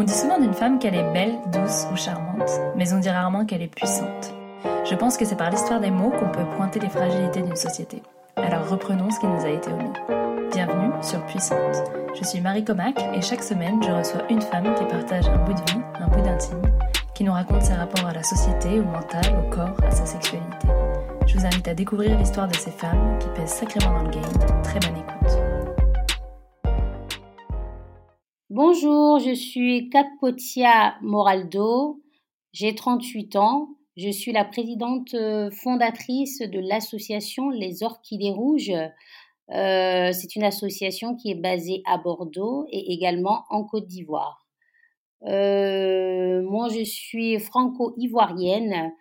[0.00, 3.44] On dit souvent d'une femme qu'elle est belle, douce ou charmante, mais on dit rarement
[3.44, 4.32] qu'elle est puissante.
[4.88, 8.02] Je pense que c'est par l'histoire des mots qu'on peut pointer les fragilités d'une société.
[8.34, 9.92] Alors reprenons ce qui nous a été omis.
[10.52, 11.84] Bienvenue sur Puissante.
[12.18, 15.52] Je suis Marie Comac et chaque semaine je reçois une femme qui partage un bout
[15.52, 16.62] de vie, un bout d'intime,
[17.12, 20.68] qui nous raconte ses rapports à la société, au mental, au corps, à sa sexualité.
[21.26, 24.62] Je vous invite à découvrir l'histoire de ces femmes qui pèsent sacrément dans le game.
[24.62, 25.49] Très bonne écoute.
[28.62, 32.02] Bonjour, je suis Capotia Moraldo,
[32.52, 38.74] j'ai 38 ans, je suis la présidente euh, fondatrice de l'association Les Orchidées Rouges.
[39.50, 44.46] Euh, c'est une association qui est basée à Bordeaux et également en Côte d'Ivoire.
[45.24, 48.92] Euh, moi, je suis franco-ivoirienne.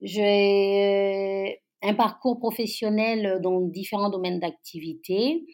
[0.00, 5.44] J'ai un parcours professionnel dans différents domaines d'activité.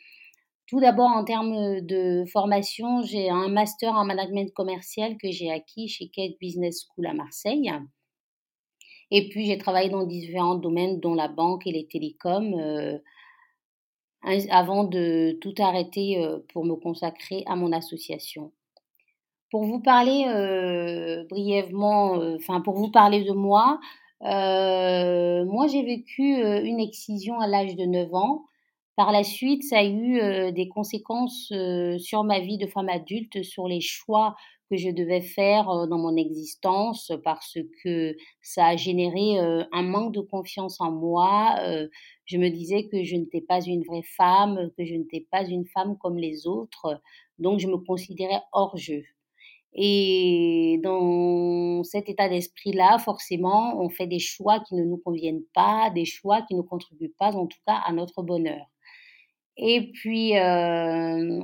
[0.70, 5.88] Tout d'abord, en termes de formation, j'ai un master en management commercial que j'ai acquis
[5.88, 7.72] chez Kate Business School à Marseille.
[9.10, 12.98] Et puis, j'ai travaillé dans différents domaines, dont la banque et les télécoms, euh,
[14.48, 18.52] avant de tout arrêter euh, pour me consacrer à mon association.
[19.50, 23.80] Pour vous parler euh, brièvement, enfin, pour vous parler de moi,
[24.20, 28.44] moi, j'ai vécu une excision à l'âge de 9 ans.
[29.00, 31.50] Par la suite, ça a eu des conséquences
[31.96, 34.36] sur ma vie de femme adulte, sur les choix
[34.70, 40.20] que je devais faire dans mon existence, parce que ça a généré un manque de
[40.20, 41.56] confiance en moi.
[42.26, 45.64] Je me disais que je n'étais pas une vraie femme, que je n'étais pas une
[45.64, 47.00] femme comme les autres,
[47.38, 49.02] donc je me considérais hors jeu.
[49.72, 55.88] Et dans cet état d'esprit-là, forcément, on fait des choix qui ne nous conviennent pas,
[55.88, 58.66] des choix qui ne contribuent pas, en tout cas, à notre bonheur.
[59.56, 61.42] Et puis, euh,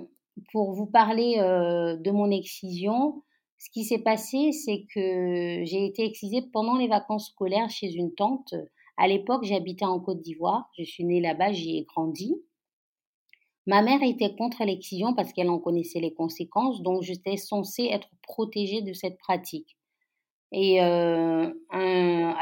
[0.53, 3.23] pour vous parler euh, de mon excision,
[3.59, 8.14] ce qui s'est passé, c'est que j'ai été excisée pendant les vacances scolaires chez une
[8.14, 8.55] tante.
[8.97, 10.70] À l'époque, j'habitais en Côte d'Ivoire.
[10.79, 12.35] Je suis née là-bas, j'y ai grandi.
[13.67, 18.09] Ma mère était contre l'excision parce qu'elle en connaissait les conséquences, donc j'étais censée être
[18.23, 19.77] protégée de cette pratique.
[20.53, 22.35] Et euh, un,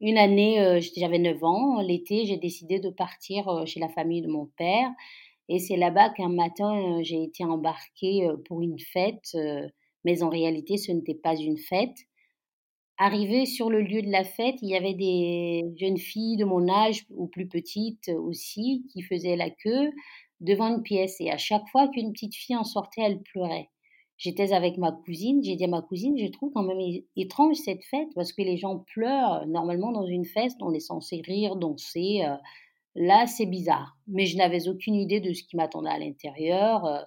[0.00, 4.46] une année, j'avais 9 ans, l'été, j'ai décidé de partir chez la famille de mon
[4.56, 4.90] père.
[5.48, 9.36] Et c'est là-bas qu'un matin, j'ai été embarquée pour une fête,
[10.04, 11.96] mais en réalité, ce n'était pas une fête.
[12.98, 16.68] Arrivée sur le lieu de la fête, il y avait des jeunes filles de mon
[16.68, 19.92] âge ou plus petites aussi qui faisaient la queue
[20.40, 21.20] devant une pièce.
[21.20, 23.68] Et à chaque fois qu'une petite fille en sortait, elle pleurait.
[24.16, 26.80] J'étais avec ma cousine, j'ai dit à ma cousine, je trouve quand même
[27.16, 29.44] étrange cette fête parce que les gens pleurent.
[29.46, 32.22] Normalement, dans une fête, on est censé rire, danser.
[32.24, 32.36] Euh,
[32.94, 33.96] là, c'est bizarre.
[34.06, 36.84] Mais je n'avais aucune idée de ce qui m'attendait à l'intérieur.
[36.86, 37.00] Euh,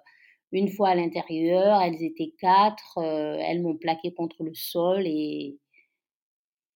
[0.52, 5.58] une fois à l'intérieur, elles étaient quatre, euh, elles m'ont plaqué contre le sol et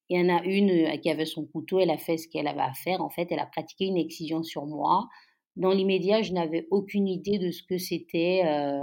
[0.09, 2.59] il y en a une qui avait son couteau, elle a fait ce qu'elle avait
[2.59, 3.02] à faire.
[3.02, 5.08] En fait, elle a pratiqué une excision sur moi.
[5.57, 8.44] Dans l'immédiat, je n'avais aucune idée de ce que c'était.
[8.45, 8.79] Euh,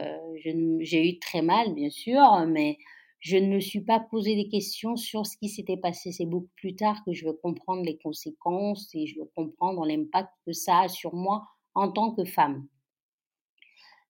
[0.80, 2.76] j'ai eu très mal, bien sûr, mais
[3.20, 6.12] je ne me suis pas posé des questions sur ce qui s'était passé.
[6.12, 10.28] C'est beaucoup plus tard que je veux comprendre les conséquences et je veux comprendre l'impact
[10.46, 12.66] que ça a sur moi en tant que femme.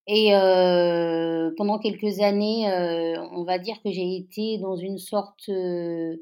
[0.08, 5.48] Et euh, pendant quelques années, euh, on va dire que j'ai été dans une sorte
[5.48, 6.18] de...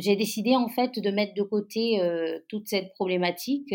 [0.00, 2.00] J'ai décidé en fait de mettre de côté
[2.48, 3.74] toute cette problématique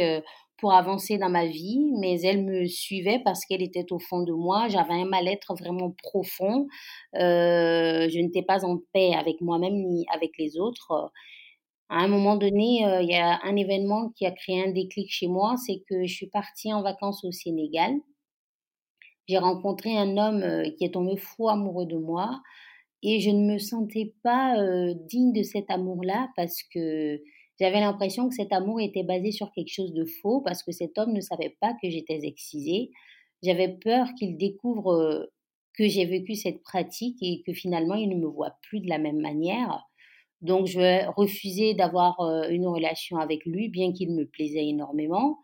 [0.60, 4.34] pour avancer dans ma vie, mais elle me suivait parce qu'elle était au fond de
[4.34, 4.68] moi.
[4.68, 6.68] J'avais un mal-être vraiment profond.
[7.16, 11.12] Euh, je n'étais pas en paix avec moi-même ni avec les autres.
[11.90, 15.10] À un moment donné, euh, il y a un événement qui a créé un déclic
[15.12, 17.94] chez moi, c'est que je suis partie en vacances au Sénégal.
[19.28, 22.42] J'ai rencontré un homme euh, qui est tombé fou amoureux de moi
[23.02, 24.56] et je ne me sentais pas
[25.08, 27.22] digne de cet amour-là parce que
[27.60, 30.98] j'avais l'impression que cet amour était basé sur quelque chose de faux parce que cet
[30.98, 32.92] homme ne savait pas que j'étais excisée.
[33.44, 35.26] J'avais peur qu'il découvre euh,
[35.74, 38.98] que j'ai vécu cette pratique et que finalement il ne me voit plus de la
[38.98, 39.86] même manière.
[40.42, 45.40] Donc je refusais d'avoir euh, une relation avec lui, bien qu'il me plaisait énormément.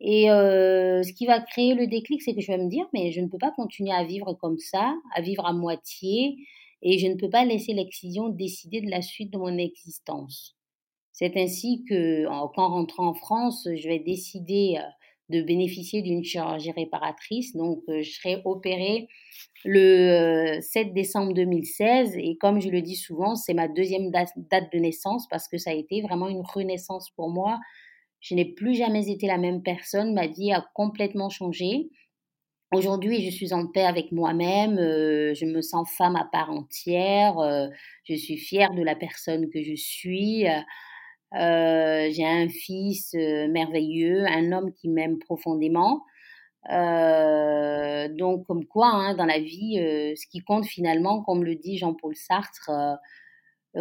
[0.00, 3.12] Et euh, ce qui va créer le déclic, c'est que je vais me dire, mais
[3.12, 6.36] je ne peux pas continuer à vivre comme ça, à vivre à moitié,
[6.82, 10.55] et je ne peux pas laisser l'excision décider de la suite de mon existence.
[11.18, 14.82] C'est ainsi que, qu'en rentrant en France, je vais décider euh,
[15.30, 17.56] de bénéficier d'une chirurgie réparatrice.
[17.56, 19.08] Donc, euh, je serai opérée
[19.64, 24.70] le 7 euh, décembre 2016 et comme je le dis souvent, c'est ma deuxième date
[24.70, 27.60] de naissance parce que ça a été vraiment une renaissance pour moi.
[28.20, 31.88] Je n'ai plus jamais été la même personne, ma vie a complètement changé.
[32.74, 37.36] Aujourd'hui, je suis en paix avec moi-même, je me sens femme à part entière,
[38.04, 40.44] je suis fière de la personne que je suis.
[41.38, 46.02] J'ai un fils merveilleux, un homme qui m'aime profondément.
[46.68, 49.76] donc, comme quoi, hein, dans la vie,
[50.16, 52.70] ce qui compte finalement, comme le dit Jean-Paul Sartre,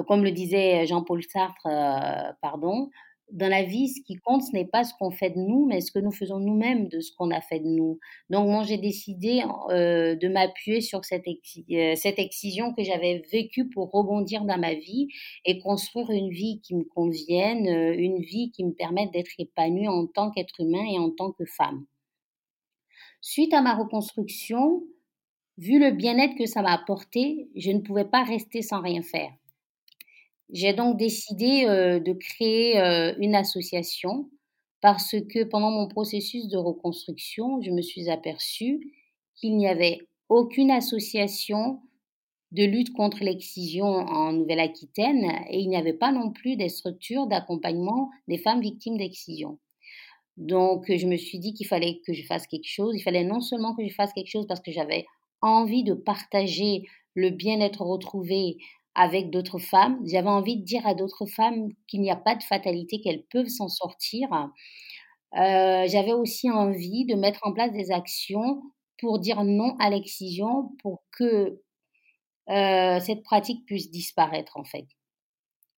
[0.07, 1.68] comme le disait Jean-Paul Sartre,
[2.42, 2.90] pardon,
[3.31, 5.81] dans la vie, ce qui compte, ce n'est pas ce qu'on fait de nous, mais
[5.81, 8.00] ce que nous faisons nous-mêmes de ce qu'on a fait de nous.
[8.30, 13.68] Donc, moi, j'ai décidé euh, de m'appuyer sur cette, euh, cette excision que j'avais vécue
[13.69, 15.07] pour rebondir dans ma vie
[15.44, 19.88] et construire une vie qui me convienne, euh, une vie qui me permette d'être épanouie
[19.88, 21.86] en tant qu'être humain et en tant que femme.
[23.22, 24.83] Suite à ma reconstruction,
[25.57, 29.31] vu le bien-être que ça m'a apporté, je ne pouvais pas rester sans rien faire.
[30.52, 32.78] J'ai donc décidé de créer
[33.20, 34.30] une association
[34.82, 38.80] parce que pendant mon processus de reconstruction, je me suis aperçue
[39.36, 40.00] qu'il n'y avait
[40.30, 41.82] aucune association
[42.52, 47.28] de lutte contre l'excision en Nouvelle-Aquitaine et il n'y avait pas non plus des structures
[47.28, 49.60] d'accompagnement des femmes victimes d'excision.
[50.38, 52.96] Donc, je me suis dit qu'il fallait que je fasse quelque chose.
[52.96, 55.06] Il fallait non seulement que je fasse quelque chose parce que j'avais
[55.42, 56.84] envie de partager
[57.16, 58.58] le bien-être retrouvé
[58.96, 60.00] avec d'autres femmes.
[60.06, 63.50] J'avais envie de dire à d'autres femmes qu'il n'y a pas de fatalité, qu'elles peuvent
[63.50, 64.28] s'en sortir.
[65.38, 68.62] Euh, j'avais aussi envie de mettre en place des actions
[69.00, 71.62] pour dire non à l'excision, pour que
[72.50, 74.86] euh, cette pratique puisse disparaître en fait.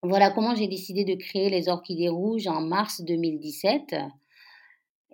[0.02, 3.96] Voilà comment j'ai décidé de créer les Orchidées Rouges en mars 2017.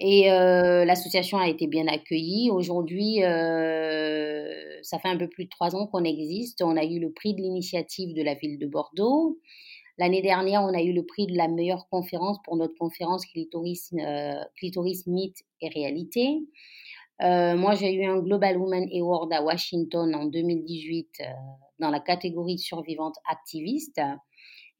[0.04, 2.50] Et euh, l'association a été bien accueillie.
[2.50, 4.52] Aujourd'hui, euh,
[4.82, 6.60] ça fait un peu plus de trois ans qu'on existe.
[6.60, 9.38] On a eu le prix de l'initiative de la ville de Bordeaux.
[9.98, 14.34] L'année dernière, on a eu le prix de la meilleure conférence pour notre conférence euh,
[14.56, 16.40] Clitoris Mythe et Réalité.
[17.20, 21.22] moi, j'ai eu un Global Women Award à Washington en 2018
[21.78, 24.00] dans la catégorie survivante activiste.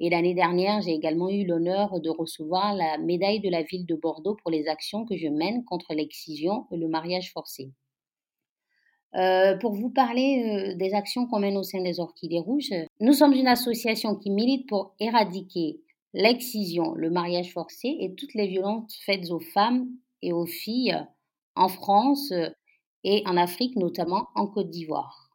[0.05, 3.95] Et l'année dernière, j'ai également eu l'honneur de recevoir la médaille de la ville de
[3.95, 7.71] Bordeaux pour les actions que je mène contre l'excision et le mariage forcé.
[9.15, 13.13] Euh, pour vous parler euh, des actions qu'on mène au sein des Orchidées Rouges, nous
[13.13, 15.81] sommes une association qui milite pour éradiquer
[16.15, 19.87] l'excision, le mariage forcé et toutes les violences faites aux femmes
[20.21, 20.99] et aux filles
[21.55, 22.33] en France
[23.05, 25.32] et en Afrique, notamment en Côte d'Ivoire.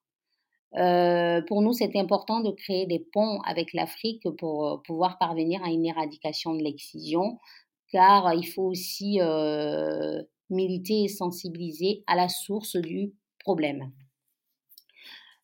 [0.76, 5.64] Euh, pour nous, c'est important de créer des ponts avec l'Afrique pour euh, pouvoir parvenir
[5.64, 7.40] à une éradication de l'excision,
[7.92, 13.92] car il faut aussi euh, militer et sensibiliser à la source du problème.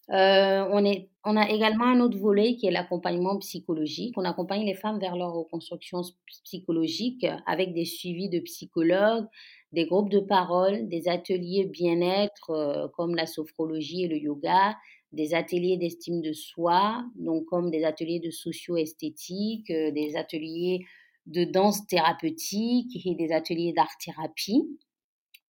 [0.10, 4.16] on a également un autre volet qui est l'accompagnement psychologique.
[4.18, 6.02] On accompagne les femmes vers leur reconstruction
[6.44, 9.26] psychologique avec des suivis de psychologues,
[9.72, 14.76] des groupes de parole, des ateliers bien-être comme la sophrologie et le yoga,
[15.14, 20.86] des ateliers d'estime de soi, donc comme des ateliers de socio-esthétique, euh, des ateliers
[21.28, 24.68] de danse thérapeutique et des ateliers d'art-thérapie.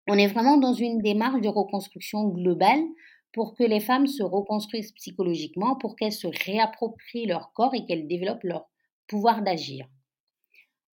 [0.08, 2.84] On est vraiment dans une démarche de reconstruction globale
[3.32, 8.08] pour que les femmes se reconstruisent psychologiquement, pour qu'elles se réapproprient leur corps et qu'elles
[8.08, 8.70] développent leur
[9.08, 9.88] pouvoir d'agir.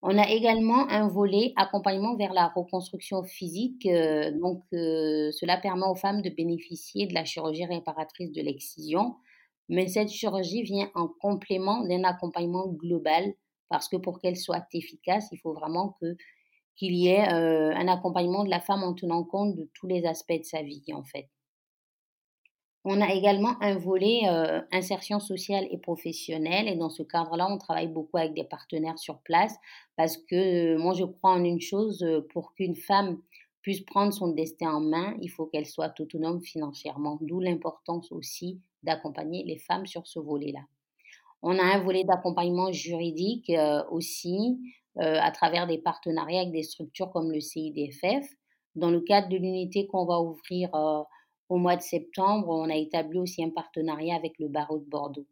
[0.02, 3.84] On a également un volet accompagnement vers la reconstruction physique.
[3.86, 9.16] Euh, donc, euh, cela permet aux femmes de bénéficier de la chirurgie réparatrice de l'excision.
[9.68, 13.34] Mais cette chirurgie vient en complément d'un accompagnement global
[13.68, 15.96] parce que pour qu'elle soit efficace, il faut vraiment
[16.76, 20.06] qu'il y ait euh, un accompagnement de la femme en tenant compte de tous les
[20.06, 21.28] aspects de sa vie, en fait.
[22.84, 27.58] On a également un volet euh, insertion sociale et professionnelle et dans ce cadre-là, on
[27.58, 29.54] travaille beaucoup avec des partenaires sur place
[29.96, 33.18] parce que euh, moi, je crois en une chose, euh, pour qu'une femme
[33.60, 38.62] puisse prendre son destin en main, il faut qu'elle soit autonome financièrement, d'où l'importance aussi
[38.82, 40.60] d'accompagner les femmes sur ce volet-là.
[41.42, 43.52] On a un volet d'accompagnement juridique
[43.90, 44.58] aussi
[44.96, 48.26] à travers des partenariats avec des structures comme le CIDFF.
[48.76, 50.70] Dans le cadre de l'unité qu'on va ouvrir
[51.50, 55.26] au mois de septembre, on a établi aussi un partenariat avec le barreau de Bordeaux.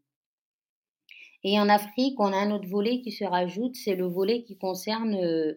[1.44, 4.58] Et en Afrique, on a un autre volet qui se rajoute, c'est le volet qui
[4.58, 5.54] concerne euh,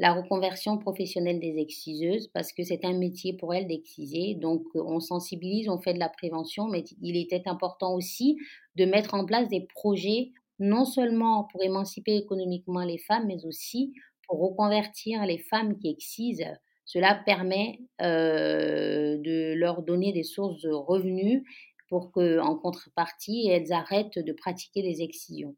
[0.00, 4.34] la reconversion professionnelle des exciseuses, parce que c'est un métier pour elles d'exciser.
[4.34, 8.36] Donc, on sensibilise, on fait de la prévention, mais il était important aussi
[8.74, 13.94] de mettre en place des projets, non seulement pour émanciper économiquement les femmes, mais aussi
[14.26, 16.48] pour reconvertir les femmes qui excisent
[16.84, 21.42] cela permet de leur donner des sources de revenus
[21.88, 25.54] pour qu'en contrepartie, elles arrêtent de pratiquer les excisions.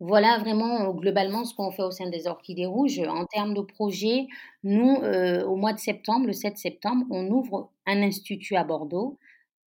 [0.00, 3.00] Voilà vraiment globalement ce qu'on fait au sein des Orchidées Rouges.
[3.00, 4.26] En termes de projet,
[4.64, 9.18] nous, au mois de septembre, le 7 septembre, on ouvre un institut à Bordeaux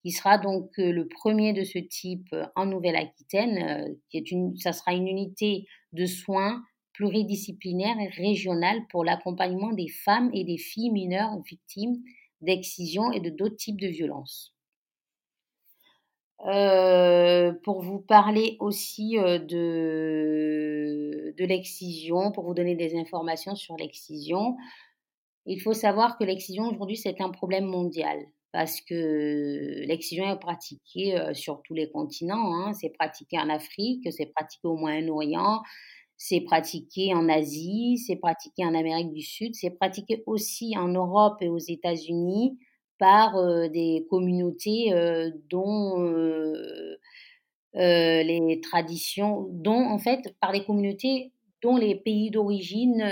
[0.02, 4.94] qui sera donc le premier de ce type en Nouvelle-Aquitaine, qui est une, ça sera
[4.94, 6.62] une unité de soins
[6.94, 11.98] pluridisciplinaire et régionale pour l'accompagnement des femmes et des filles mineures victimes
[12.42, 14.54] d'excision et de d'autres types de violences.
[16.46, 23.78] Euh, pour vous parler aussi euh, de, de l'excision, pour vous donner des informations sur
[23.78, 24.58] l'excision,
[25.46, 28.18] il faut savoir que l'excision aujourd'hui c'est un problème mondial
[28.52, 32.54] parce que l'excision est pratiquée euh, sur tous les continents.
[32.54, 32.74] Hein.
[32.74, 35.62] C'est pratiqué en Afrique, c'est pratiqué au Moyen-Orient,
[36.18, 41.38] c'est pratiqué en Asie, c'est pratiqué en Amérique du Sud, c'est pratiqué aussi en Europe
[41.42, 42.58] et aux États-Unis
[42.98, 43.34] par
[43.70, 44.94] des communautés
[45.50, 45.98] dont
[47.74, 53.04] les traditions, dont en fait par des communautés dont les pays d'origine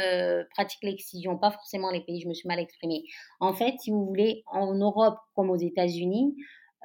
[0.51, 3.03] pratiquent l'excision, pas forcément les pays, je me suis mal exprimée.
[3.39, 6.35] En fait, si vous voulez, en Europe comme aux États-Unis,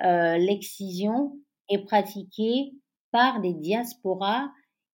[0.00, 1.36] l'excision
[1.68, 2.72] est pratiquée
[3.10, 4.48] par des diasporas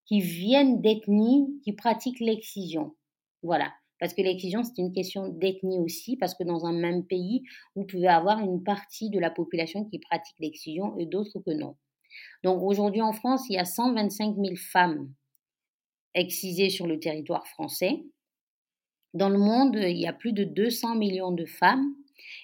[0.07, 2.95] qui viennent d'ethnies qui pratiquent l'excision.
[3.43, 3.73] Voilà.
[3.99, 7.45] Parce que l'excision, c'est une question d'ethnie aussi, parce que dans un même pays,
[7.77, 11.77] vous pouvez avoir une partie de la population qui pratique l'excision et d'autres que non.
[12.43, 15.13] Donc aujourd'hui en France, il y a 125 000 femmes
[16.15, 18.03] excisées sur le territoire français.
[19.15, 21.95] Dans le monde, il y a plus de 200 millions de femmes.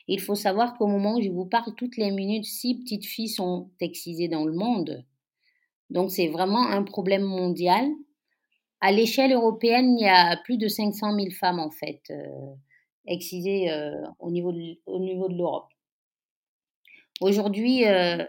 [0.07, 3.29] Il faut savoir qu'au moment où je vous parle, toutes les minutes, six petites filles
[3.29, 5.05] sont excisées dans le monde.
[5.91, 7.89] Donc c'est vraiment un problème mondial
[8.81, 12.55] à l'échelle européenne, il y a plus de 500 000 femmes, en fait, euh,
[13.07, 15.69] excisées euh, au niveau de, l'Europe.
[17.21, 18.25] Aujourd'hui, euh,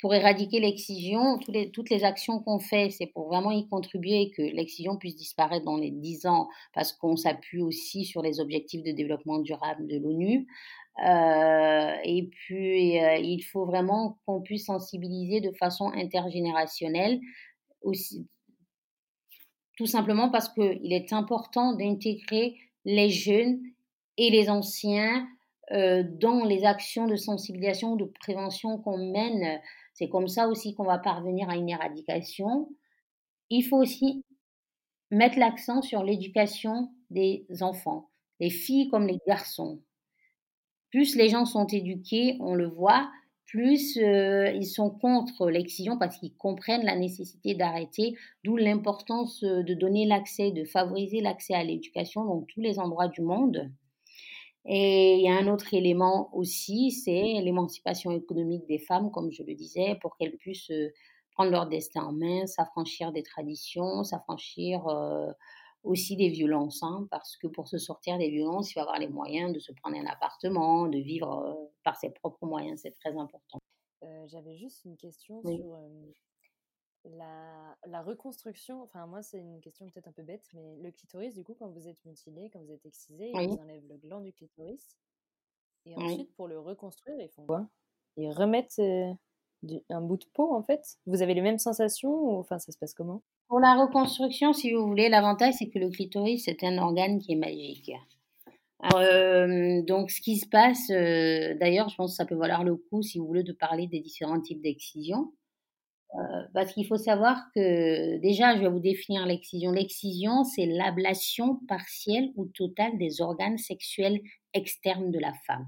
[0.00, 4.30] pour éradiquer l'excision, les, toutes les actions qu'on fait, c'est pour vraiment y contribuer et
[4.30, 8.84] que l'excision puisse disparaître dans les 10 ans, parce qu'on s'appuie aussi sur les objectifs
[8.84, 10.46] de développement durable de l'ONU.
[11.00, 17.20] Et puis, il faut vraiment qu'on puisse sensibiliser de façon intergénérationnelle,
[17.82, 18.26] aussi,
[19.78, 23.60] tout simplement parce qu'il est important d'intégrer les jeunes
[24.16, 25.28] et les anciens
[25.70, 29.60] euh, dans les actions de sensibilisation, de prévention qu'on mène.
[29.94, 32.68] C'est comme ça aussi qu'on va parvenir à une éradication.
[33.50, 34.24] Il faut aussi
[35.12, 39.80] mettre l'accent sur l'éducation des enfants, les filles comme les garçons.
[40.90, 43.10] Plus les gens sont éduqués, on le voit,
[43.48, 48.14] plus euh, ils sont contre l'excision parce qu'ils comprennent la nécessité d'arrêter,
[48.44, 53.08] d'où l'importance euh, de donner l'accès, de favoriser l'accès à l'éducation dans tous les endroits
[53.08, 53.70] du monde.
[54.66, 59.42] Et il y a un autre élément aussi, c'est l'émancipation économique des femmes, comme je
[59.42, 60.92] le disais, pour qu'elles puissent euh,
[61.32, 64.82] prendre leur destin en main, s'affranchir des traditions, s'affranchir
[65.82, 69.08] aussi des violences, hein, parce que pour se sortir des violences, il faut avoir les
[69.08, 71.54] moyens de se prendre un appartement, de vivre euh,
[71.84, 73.58] par ses propres moyens, c'est très important.
[74.02, 75.78] Euh, j'avais juste une question sur
[77.04, 78.82] la, la, reconstruction.
[78.82, 81.68] Enfin, moi, c'est une question peut-être un peu bête, mais le clitoris, du coup, quand
[81.68, 84.96] vous êtes mutilé, quand vous êtes excisé, ils vous enlèvent le gland du clitoris.
[85.86, 87.66] Et ensuite, pour le reconstruire, ils font quoi?
[88.16, 88.80] Ils remettent
[89.90, 90.98] un bout de peau, en fait?
[91.06, 93.22] Vous avez les mêmes sensations ou enfin, ça se passe comment?
[93.48, 97.32] Pour la reconstruction, si vous voulez, l'avantage, c'est que le clitoris, c'est un organe qui
[97.32, 97.90] est magique.
[98.94, 102.76] Euh, donc, ce qui se passe, euh, d'ailleurs, je pense que ça peut valoir le
[102.76, 105.32] coup, si vous voulez, de parler des différents types d'excision.
[106.14, 109.72] Euh, parce qu'il faut savoir que, déjà, je vais vous définir l'excision.
[109.72, 114.20] L'excision, c'est l'ablation partielle ou totale des organes sexuels
[114.54, 115.66] externes de la femme.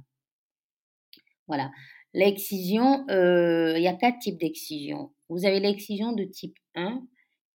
[1.47, 1.71] Voilà.
[2.13, 5.13] L'excision, il y a quatre types d'excision.
[5.29, 7.03] Vous avez l'excision de type 1,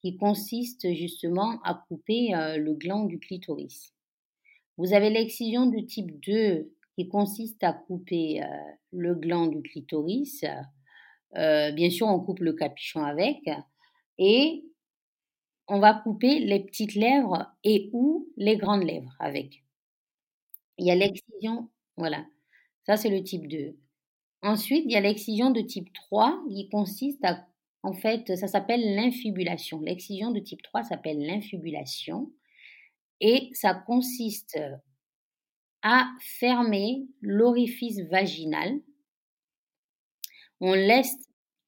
[0.05, 3.91] qui consiste justement à couper euh, le gland du clitoris.
[4.77, 8.45] Vous avez l'excision du type 2 qui consiste à couper euh,
[8.91, 10.45] le gland du clitoris.
[11.37, 13.49] Euh, bien sûr, on coupe le capuchon avec
[14.19, 14.63] et
[15.67, 19.63] on va couper les petites lèvres et ou les grandes lèvres avec.
[20.77, 22.27] Il y a l'excision, voilà,
[22.85, 23.75] ça c'est le type 2.
[24.43, 27.47] Ensuite, il y a l'excision de type 3 qui consiste à
[27.85, 29.79] en fait, ça s'appelle l'infibulation.
[29.79, 32.31] L'excision de type 3 s'appelle l'infibulation
[33.21, 34.59] et ça consiste
[35.83, 38.81] à fermer l'orifice vaginal.
[40.61, 41.15] On laisse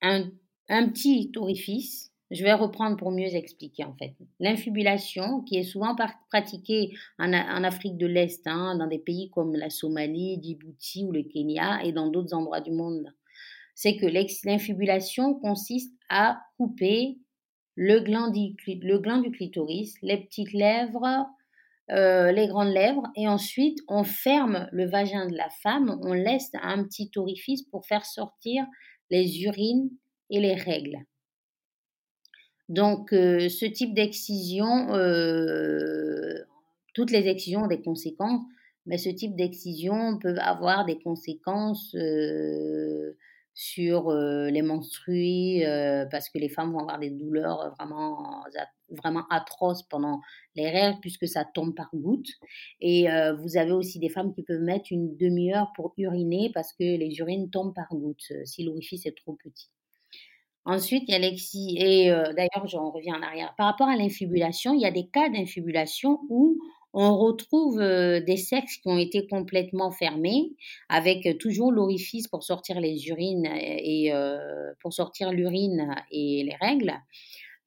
[0.02, 0.32] un,
[0.68, 2.12] petit orifice.
[2.32, 4.16] Je vais reprendre pour mieux expliquer en fait.
[4.40, 5.96] L'infibulation, qui est souvent
[6.30, 11.22] pratiquée en, Afrique de l'Est, hein, dans des pays comme la Somalie, Djibouti ou le
[11.22, 13.14] Kenya et dans d'autres endroits du monde
[13.78, 17.20] c'est que l'infibulation consiste à couper
[17.76, 18.56] le gland, du,
[19.32, 21.28] clitoris, les petites lèvres,
[21.92, 26.50] euh, les grandes lèvres, et ensuite on ferme le vagin de la femme, on laisse
[26.60, 28.66] un petit orifice pour faire sortir
[29.12, 29.92] les urines
[30.32, 30.98] et les règles.
[32.70, 36.34] Donc euh, ce type d'excision, euh,
[36.96, 38.42] toutes les excisions ont des conséquences,
[38.88, 41.96] mais ce type d'excision peut avoir des conséquences
[43.60, 45.64] sur les menstrues,
[46.12, 48.44] parce que les femmes vont avoir des douleurs vraiment,
[48.90, 50.22] vraiment atroces pendant
[50.56, 52.30] les règles, puisque ça tombe par gouttes.
[52.82, 53.08] Et
[53.40, 57.16] vous avez aussi des femmes qui peuvent mettre une demi-heure pour uriner, parce que les
[57.18, 59.72] urines tombent par gouttes, si l'orifice est trop petit.
[60.64, 61.78] Ensuite, il y a l'exi.
[61.80, 63.56] Et d'ailleurs, j'en reviens en arrière.
[63.58, 66.60] Par rapport à l'infibulation, il y a des cas d'infibulation où
[67.00, 70.54] on retrouve des sexes qui ont été complètement fermés,
[70.90, 74.12] avec toujours l'orifice pour sortir les urines et
[74.80, 76.94] pour sortir l'urine et les règles.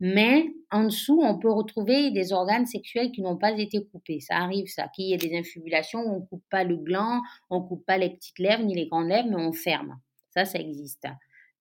[0.01, 4.19] Mais en dessous, on peut retrouver des organes sexuels qui n'ont pas été coupés.
[4.19, 7.21] Ça arrive, ça, qu'il y ait des infibulations où on coupe pas le gland,
[7.51, 10.01] on coupe pas les petites lèvres ni les grandes lèvres, mais on ferme.
[10.31, 11.07] Ça, ça existe.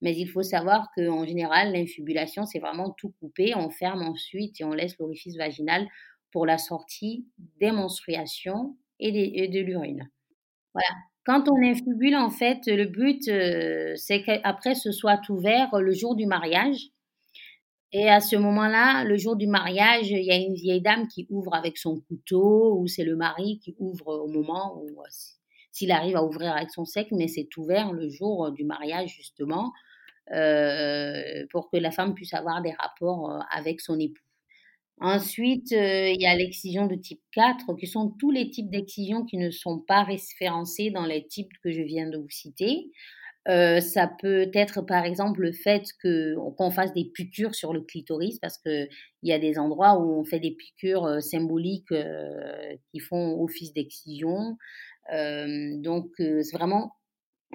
[0.01, 3.53] Mais il faut savoir qu'en général, l'infibulation, c'est vraiment tout coupé.
[3.55, 5.85] On ferme ensuite et on laisse l'orifice vaginal
[6.31, 7.27] pour la sortie
[7.59, 10.09] des menstruations et, de l'urine.
[10.73, 10.89] Voilà.
[11.25, 16.15] Quand on infibule, en fait, le but, euh, c'est qu'après, ce soit ouvert le jour
[16.15, 16.89] du mariage.
[17.91, 21.27] Et à ce moment-là, le jour du mariage, il y a une vieille dame qui
[21.29, 25.07] ouvre avec son couteau, ou c'est le mari qui ouvre au moment où, euh,
[25.71, 29.71] s'il arrive à ouvrir avec son sec, mais c'est ouvert le jour du mariage, justement,
[30.31, 34.28] euh, pour que la femme puisse avoir des rapports avec son époux.
[35.01, 39.23] Ensuite, euh, il y a l'excision de type 4, qui sont tous les types d'excisions
[39.23, 42.91] qui ne sont pas référencés dans les types que je viens de vous citer.
[43.47, 48.37] Euh, ça peut être par exemple le fait qu'on fasse des piqûres sur le clitoris
[48.39, 48.89] parce qu'il
[49.23, 51.93] y a des endroits où on fait des piqûres euh, symboliques
[52.91, 54.57] qui font office d'excision.
[55.09, 56.93] donc c'est vraiment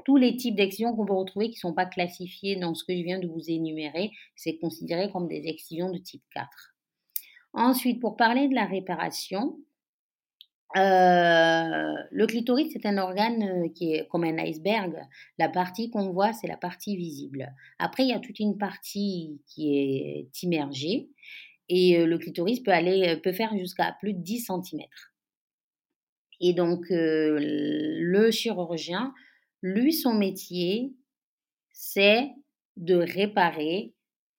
[0.05, 2.97] tous les types d'excisions qu'on peut retrouver qui ne sont pas classifiés dans ce que
[2.97, 6.74] je viens de vous énumérer, c'est considéré comme des excisions de type 4.
[7.55, 9.57] Ensuite, pour parler de la réparation,
[10.77, 14.97] euh, le clitoris, c'est un organe euh, qui est comme un iceberg.
[15.39, 17.53] La partie qu'on voit, c'est la partie visible.
[17.79, 21.09] Après, il y a toute une partie qui est immergée.
[21.69, 24.81] Et euh, le clitoris peut, aller, peut faire jusqu'à plus de 10 cm.
[26.41, 29.15] Et donc, le chirurgien,
[29.63, 30.93] lui, son métier,
[31.73, 32.33] c'est
[32.77, 33.94] de réparer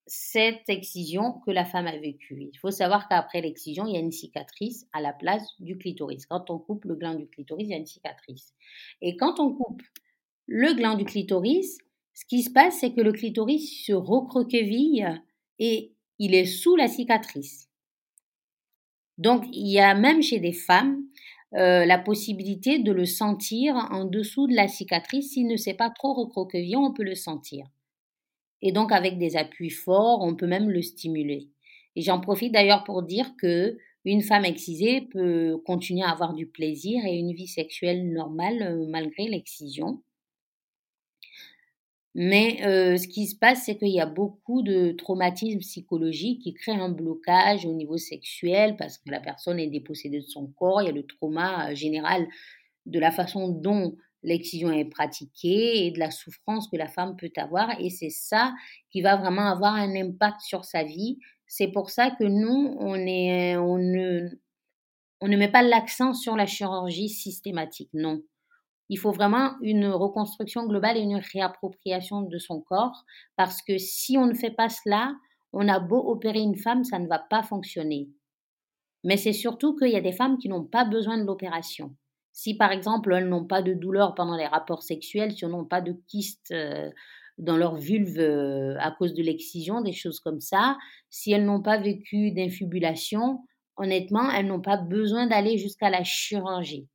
[0.07, 2.49] cette excision que la femme a vécue.
[2.53, 6.25] Il faut savoir qu'après l'excision, il y a une cicatrice à la place du clitoris.
[6.27, 8.53] Quand on coupe le gland du clitoris, il y a une cicatrice.
[9.01, 9.81] Et quand on coupe
[10.45, 11.79] le gland du clitoris,
[12.13, 15.21] ce qui se passe, c'est que le clitoris se recroqueville
[15.59, 17.69] et il est sous la cicatrice.
[19.17, 21.01] Donc, il y a même chez des femmes
[21.53, 25.31] euh, la possibilité de le sentir en dessous de la cicatrice.
[25.31, 27.65] S'il ne s'est pas trop recroquevillé, on peut le sentir.
[28.61, 31.49] Et donc, avec des appuis forts, on peut même le stimuler.
[31.95, 36.45] Et j'en profite d'ailleurs pour dire que une femme excisée peut continuer à avoir du
[36.45, 40.03] plaisir et une vie sexuelle normale euh, malgré l'excision.
[42.13, 46.53] Mais euh, ce qui se passe, c'est qu'il y a beaucoup de traumatismes psychologiques qui
[46.53, 50.81] créent un blocage au niveau sexuel parce que la personne est dépossédée de son corps.
[50.81, 52.25] Il y a le trauma euh, général
[52.85, 57.31] de la façon dont l'excision est pratiquée et de la souffrance que la femme peut
[57.37, 57.79] avoir.
[57.79, 58.53] Et c'est ça
[58.91, 61.19] qui va vraiment avoir un impact sur sa vie.
[61.47, 62.95] C'est pour ça que nous, on,
[65.21, 68.21] on ne met pas l'accent sur la chirurgie systématique, non.
[68.89, 73.03] Il faut vraiment une reconstruction globale et une réappropriation de son corps
[73.35, 75.15] parce que si on ne fait pas cela,
[75.53, 78.09] on a beau opérer une femme, ça ne va pas fonctionner.
[79.03, 81.95] Mais c'est surtout qu'il y a des femmes qui n'ont pas besoin de l'opération.
[82.35, 85.63] Si par exemple elles n'ont pas de douleur pendant les rapports sexuels, si elles n'ont
[85.65, 86.91] pas de kyste euh,
[87.37, 90.77] dans leur vulve euh, à cause de l'excision, des choses comme ça,
[91.09, 93.39] si elles n'ont pas vécu d'infibulation,
[93.77, 96.89] honnêtement, elles n'ont pas besoin d'aller jusqu'à la chirurgie.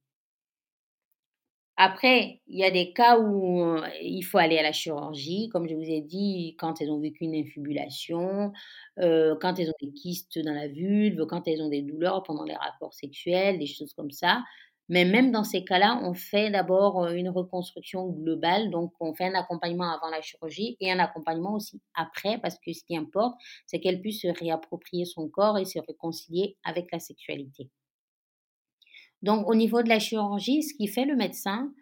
[1.83, 5.67] Après, il y a des cas où euh, il faut aller à la chirurgie, comme
[5.67, 8.53] je vous ai dit, quand elles ont vécu une infibulation,
[8.99, 12.55] quand elles ont des kystes dans la vulve, quand elles ont des douleurs pendant les
[12.55, 14.43] rapports sexuels, des choses comme ça.
[14.91, 18.69] Mais même dans ces cas-là, on fait d'abord euh, une reconstruction globale.
[18.71, 22.75] Donc, on fait un accompagnement avant la chirurgie et un accompagnement aussi après, parce que
[22.75, 26.99] ce qui importe, c'est qu'elle puisse se réapproprier son corps et se réconcilier avec la
[26.99, 27.71] sexualité.
[29.23, 31.73] Donc, au niveau de la chirurgie, ce qui fait le médecin,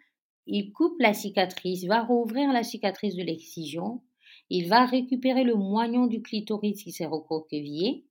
[0.45, 4.01] il coupe la cicatrice, va rouvrir la cicatrice de l'excision
[4.49, 8.05] il va récupérer le moignon du clitoris qui s'est recroquevillé,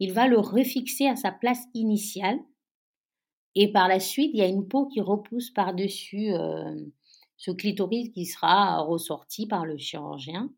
[0.00, 2.38] il va le refixer à sa place initiale,
[3.58, 6.74] et par la suite, il y a une peau qui repousse par-dessus euh,
[7.38, 10.50] ce clitoris qui sera ressorti par le chirurgien.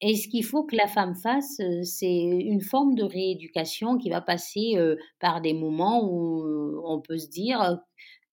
[0.00, 4.10] Et ce qu'il faut que la femme fasse, euh, c'est une forme de rééducation qui
[4.10, 7.80] va passer euh, par des moments où on peut se dire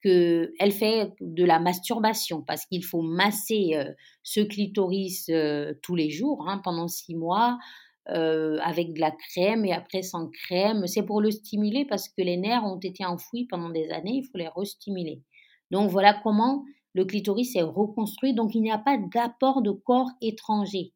[0.04, 3.74] qu'elle fait de la masturbation parce qu'il faut masser
[4.22, 5.32] ce clitoris
[5.82, 7.58] tous les jours hein, pendant six mois
[8.10, 10.88] euh, avec de la crème et après sans crème.
[10.88, 14.24] C'est pour le stimuler parce que les nerfs ont été enfouis pendant des années, il
[14.24, 15.22] faut les restimuler.
[15.72, 18.34] Donc voilà comment le clitoris est reconstruit.
[18.34, 20.94] Donc il n'y a pas d'apport de corps étranger.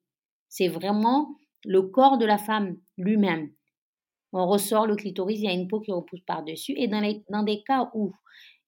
[0.50, 3.52] C'est vraiment le corps de la femme lui-même.
[4.34, 6.74] On ressort le clitoris, il y a une peau qui repousse par-dessus.
[6.78, 8.14] Et dans, des cas où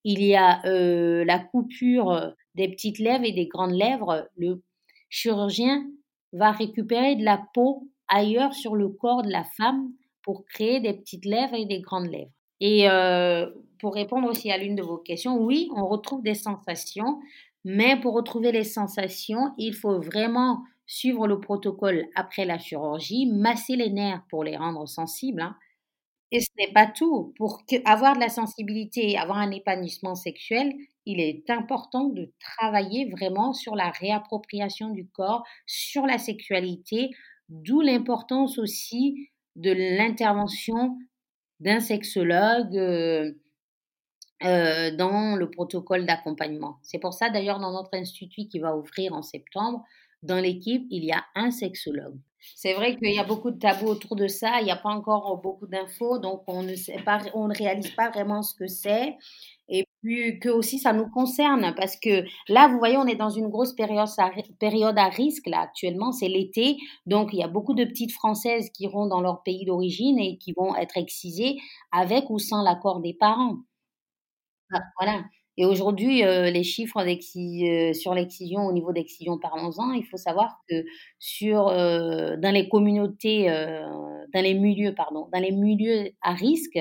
[0.03, 4.27] il y a euh, la coupure des petites lèvres et des grandes lèvres.
[4.37, 4.61] Le
[5.09, 5.87] chirurgien
[6.33, 10.93] va récupérer de la peau ailleurs sur le corps de la femme pour créer des
[10.93, 12.31] petites lèvres et des grandes lèvres.
[12.59, 17.19] Et euh, pour répondre aussi à l'une de vos questions, oui, on retrouve des sensations,
[17.65, 23.75] mais pour retrouver les sensations, il faut vraiment suivre le protocole après la chirurgie, masser
[23.75, 25.41] les nerfs pour les rendre sensibles.
[25.41, 25.55] Hein.
[26.31, 27.33] Et ce n'est pas tout.
[27.37, 30.73] Pour avoir de la sensibilité, avoir un épanouissement sexuel,
[31.05, 37.11] il est important de travailler vraiment sur la réappropriation du corps, sur la sexualité,
[37.53, 40.97] d'où l'importance aussi de l'intervention
[41.59, 43.31] d'un sexologue euh,
[44.43, 46.77] euh, dans le protocole d'accompagnement.
[46.81, 49.83] C'est pour ça d'ailleurs dans notre institut qui va ouvrir en septembre,
[50.23, 52.17] dans l'équipe, il y a un sexologue.
[52.55, 54.89] C'est vrai qu'il y a beaucoup de tabous autour de ça, il n'y a pas
[54.89, 58.67] encore beaucoup d'infos, donc on ne sait pas, on ne réalise pas vraiment ce que
[58.67, 59.15] c'est.
[60.03, 63.71] Que aussi ça nous concerne parce que là, vous voyez, on est dans une grosse
[63.71, 64.09] période,
[64.59, 68.69] période à risque là actuellement, c'est l'été, donc il y a beaucoup de petites Françaises
[68.71, 71.55] qui iront dans leur pays d'origine et qui vont être excisées
[71.93, 73.59] avec ou sans l'accord des parents.
[74.73, 75.23] Ah, voilà.
[75.57, 80.59] Et aujourd'hui, euh, les chiffres euh, sur l'excision, au niveau d'excision, parlons-en, il faut savoir
[80.67, 80.83] que
[81.19, 83.45] sur, euh, dans les communautés,
[84.33, 86.79] dans les milieux, pardon, dans les milieux à risque,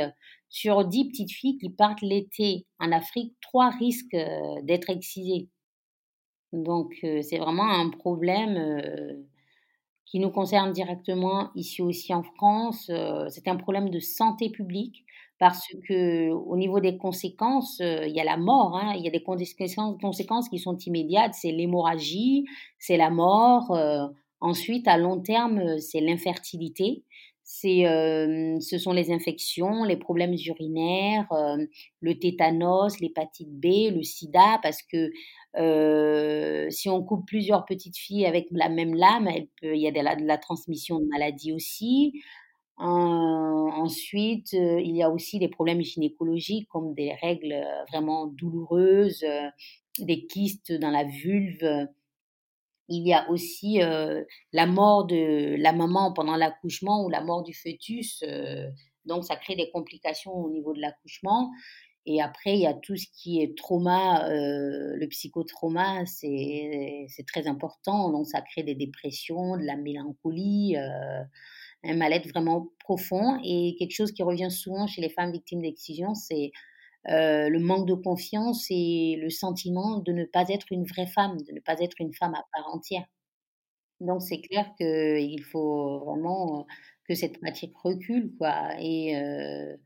[0.52, 4.16] sur 10 petites filles qui partent l'été en Afrique, 3 risquent
[4.62, 5.48] d'être excisées.
[6.52, 9.26] Donc, c'est vraiment un problème
[10.06, 12.90] qui nous concerne directement ici aussi en France.
[13.30, 15.04] c'est un problème de santé publique
[15.42, 19.08] parce que au niveau des conséquences, euh, il y a la mort, hein, il y
[19.08, 22.44] a des conséquences, conséquences qui sont immédiates, c'est l'hémorragie,
[22.78, 23.72] c'est la mort.
[23.72, 24.06] Euh,
[24.40, 27.02] ensuite, à long terme, c'est l'infertilité.
[27.54, 31.28] Ce sont les infections, les problèmes urinaires,
[32.00, 35.10] le tétanos, l'hépatite B, le sida, parce que
[36.70, 39.28] si on coupe plusieurs petites filles avec la même lame,
[39.62, 42.12] il y a de la, transmission de maladies aussi
[42.78, 47.54] ensuite, il y a aussi des problèmes gynécologiques comme des règles
[47.90, 49.24] vraiment douloureuses,
[49.98, 51.88] des kystes dans la vulve.
[52.94, 53.80] Il y a aussi
[54.52, 58.22] la mort de la maman pendant l'accouchement ou la mort du fœtus.
[59.06, 61.50] donc, ça crée des complications au niveau de l'accouchement.
[62.04, 68.10] Et après, il y a tout ce qui est trauma, le psychotrauma, c'est très important.
[68.10, 70.76] Donc, ça crée des dépressions, de la mélancolie
[71.84, 76.14] un mal-être vraiment profond et quelque chose qui revient souvent chez les femmes victimes d'excision,
[76.14, 76.52] c'est
[77.08, 81.36] euh, le manque de confiance et le sentiment de ne pas être une vraie femme,
[81.42, 83.04] de ne pas être une femme à part entière.
[84.00, 86.66] Donc c'est clair qu'il faut vraiment
[87.08, 88.70] que cette pratique recule, quoi.
[88.80, 89.76] Et euh,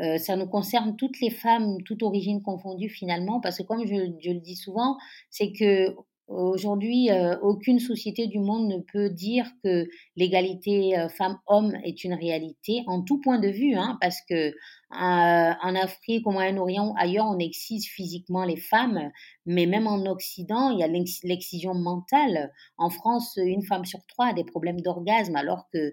[0.00, 3.94] euh, ça nous concerne toutes les femmes, toutes origines confondues finalement, parce que comme je
[4.30, 4.98] le dis souvent,
[5.30, 5.94] c'est que
[6.28, 9.86] Aujourd'hui, euh, aucune société du monde ne peut dire que
[10.16, 14.52] l'égalité euh, femmes-hommes est une réalité en tout point de vue, hein, parce que euh,
[14.90, 19.12] en Afrique, au Moyen-Orient, ailleurs, on excise physiquement les femmes,
[19.44, 22.50] mais même en Occident, il y a l'excision mentale.
[22.76, 25.92] En France, une femme sur trois a des problèmes d'orgasme, alors que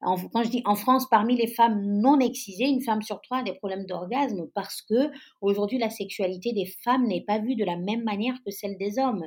[0.00, 3.42] quand je dis en France, parmi les femmes non excisées, une femme sur trois a
[3.42, 5.10] des problèmes d'orgasme parce que
[5.40, 8.98] aujourd'hui la sexualité des femmes n'est pas vue de la même manière que celle des
[8.98, 9.24] hommes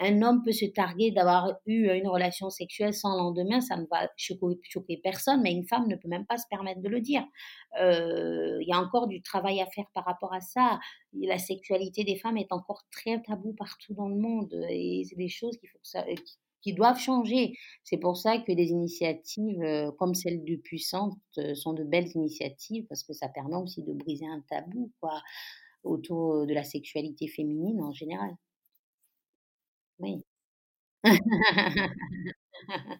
[0.00, 4.08] un homme peut se targuer d'avoir eu une relation sexuelle sans lendemain, ça ne va
[4.16, 7.22] choquer, personne, mais une femme ne peut même pas se permettre de le dire.
[7.80, 10.80] Euh, il y a encore du travail à faire par rapport à ça.
[11.12, 15.28] La sexualité des femmes est encore très tabou partout dans le monde et c'est des
[15.28, 15.58] choses
[16.62, 17.52] qui doivent changer.
[17.84, 22.10] C'est pour ça que des initiatives euh, comme celle de Puissante euh, sont de belles
[22.14, 24.90] initiatives parce que ça permet aussi de briser un tabou
[25.82, 28.30] autour de la sexualité féminine en général.
[30.00, 30.24] Oui.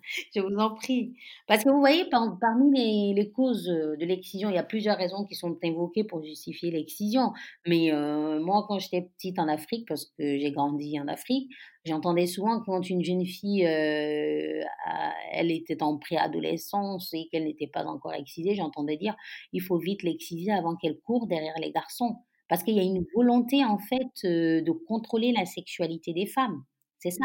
[0.34, 1.14] Je vous en prie.
[1.48, 4.96] Parce que vous voyez, par parmi les causes, heu, de l'excision, il y a plusieurs
[4.98, 7.32] raisons qui sont invoquées pour justifier l'excision.
[7.66, 11.50] Mais, heu, moi, quand j'étais petite en Afrique, parce que j'ai grandi en Afrique,
[11.84, 17.68] j'entendais souvent quand une jeune fille, heu, a elle était en préadolescence et qu'elle n'était
[17.68, 19.16] pas encore excisée, j'entendais dire:
[19.52, 22.16] «Il faut vite l'exciser avant qu'elle court derrière les garçons».
[22.48, 26.64] Parce qu'il y a une volonté, en fait, de contrôler la sexualité des femmes.
[27.02, 27.24] C'est ça.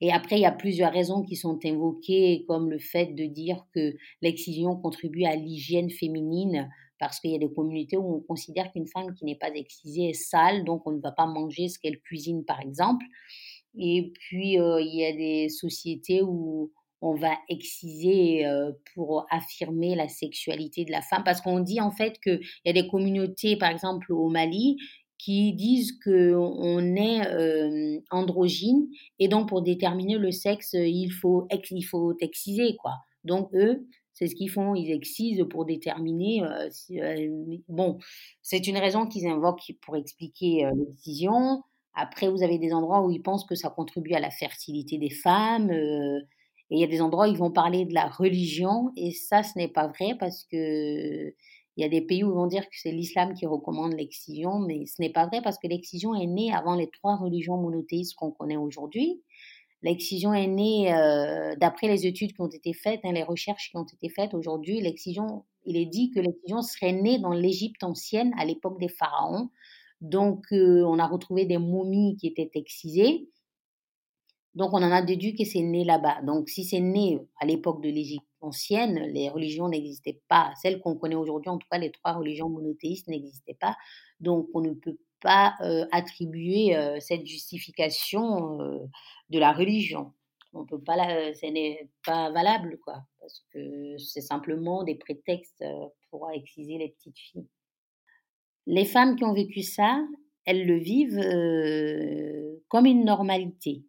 [0.00, 3.64] Et après, il y a plusieurs raisons qui sont invoquées, comme le fait de dire
[3.72, 8.72] que l'excision contribue à l'hygiène féminine, parce qu'il y a des communautés où on considère
[8.72, 11.78] qu'une femme qui n'est pas excisée est sale, donc on ne va pas manger ce
[11.78, 13.06] qu'elle cuisine, par exemple.
[13.78, 19.94] Et puis, heu, il y a des sociétés où on va exciser, heu, pour affirmer
[19.96, 21.24] la sexualité de la femme.
[21.24, 24.76] Parce qu'on dit en fait qu'il y a des communautés, par exemple au Mali,
[25.24, 31.82] qui disent qu'on est, hem, androgyne et donc pour déterminer le sexe, il faut il
[31.84, 32.92] faut exciser quoi.
[33.24, 37.14] Donc eux, c'est ce qu'ils font, ils excisent pour déterminer, heu, si, heu,
[37.68, 37.98] bon,
[38.42, 41.62] c'est une raison qu'ils invoquent pour expliquer, l'excision.
[41.94, 45.10] Après, vous avez des endroits où ils pensent que ça contribue à la fertilité des
[45.10, 45.70] femmes,
[46.70, 49.42] et il y a des endroits où ils vont parler de la religion et ça,
[49.42, 51.34] ce n'est pas vrai parce que
[51.76, 54.86] il y a des pays où vont dire que c'est l'islam qui recommande l'excision, mais
[54.86, 58.30] ce n'est pas vrai parce que l'excision est née avant les trois religions monothéistes qu'on
[58.32, 59.22] connaît aujourd'hui.
[59.82, 63.76] L'excision est née, heu, d'après les études qui ont été faites, hein, les recherches qui
[63.76, 68.32] ont été faites aujourd'hui, l'excision il est dit que l'excision serait née dans l'Égypte ancienne,
[68.38, 69.48] à l'époque des pharaons.
[70.00, 73.28] Donc, heu, on a retrouvé des momies qui étaient excisées
[74.54, 76.22] donc on en a déduit que c'est né là-bas.
[76.22, 80.52] Donc si c'est né à l'époque de l'Égypte ancienne, les religions n'existaient pas.
[80.62, 83.76] Celles qu'on connaît aujourd'hui, en tout cas les trois religions monothéistes n'existaient pas.
[84.20, 88.80] Donc on ne peut pas, heu, attribuer, heu, cette justification, heu,
[89.30, 90.12] de la religion.
[90.54, 95.64] On peut pas la ce n'est pas valable quoi, parce que c'est simplement des prétextes,
[96.10, 97.46] pour exciser les petites filles.
[98.66, 100.06] Les femmes qui ont vécu ça,
[100.44, 101.20] elles le vivent,
[102.68, 103.82] comme une normalité.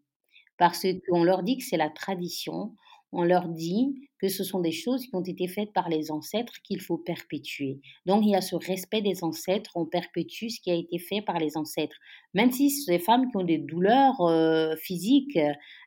[0.63, 2.73] Parce qu'on leur dit que c'est la tradition,
[3.11, 6.53] on leur dit que ce sont des choses qui ont été faites par les ancêtres
[6.63, 7.81] qu'il faut perpétuer.
[8.05, 11.21] Donc il y a ce respect des ancêtres, on perpétue ce qui a été fait
[11.21, 11.97] par les ancêtres.
[12.33, 15.37] Même si ces femmes qui ont des douleurs euh, physiques,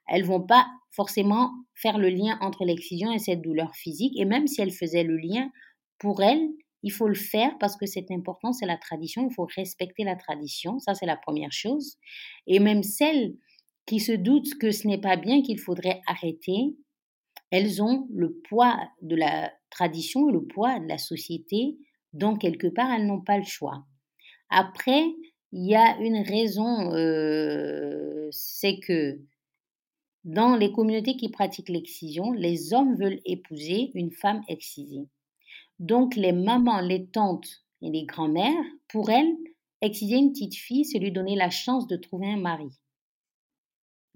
[0.08, 4.12] elles vont pas forcément faire le lien entre l'excision et cette douleur physique.
[4.20, 5.48] Et même si elles faisaient le lien,
[5.98, 6.50] pour elles,
[6.82, 10.16] il faut le faire parce que c'est important, c'est la tradition, il faut respecter la
[10.16, 11.96] tradition, ça c'est la première chose.
[12.46, 13.32] Et même celles
[13.86, 16.76] qui se doutent que ce n'est pas bien, qu'il faudrait arrêter,
[17.50, 21.78] elles ont le poids de la tradition, le poids de la société,
[22.12, 23.84] donc quelque part elles n'ont pas le choix.
[24.50, 25.04] Après,
[25.52, 29.20] il y a une raison, euh, c'est que
[30.24, 35.08] dans les communautés qui pratiquent l'excision, les hommes veulent épouser une femme excisée.
[35.78, 39.36] Donc les mamans, les tantes et les grands-mères, pour elles,
[39.82, 42.70] exciser une petite fille, c'est lui donner la chance de trouver un mari.